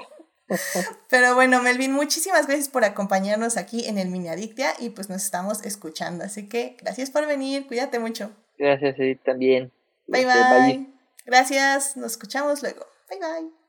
Pero 1.08 1.34
bueno, 1.34 1.62
Melvin, 1.62 1.92
muchísimas 1.92 2.46
gracias 2.46 2.68
por 2.68 2.84
acompañarnos 2.84 3.56
aquí 3.56 3.86
en 3.86 3.98
el 3.98 4.08
Mini 4.08 4.28
Adictia 4.28 4.74
y 4.80 4.90
pues 4.90 5.08
nos 5.08 5.22
estamos 5.22 5.64
escuchando. 5.64 6.24
Así 6.24 6.48
que 6.48 6.76
gracias 6.80 7.10
por 7.10 7.26
venir, 7.26 7.66
cuídate 7.68 7.98
mucho. 7.98 8.32
Gracias, 8.58 8.96
sí, 8.96 9.14
también. 9.24 9.72
bye. 10.08 10.24
bye. 10.24 10.86
Gracias, 11.24 11.96
nos 11.96 12.12
escuchamos 12.12 12.62
luego. 12.62 12.84
Bye 13.08 13.20
bye. 13.20 13.59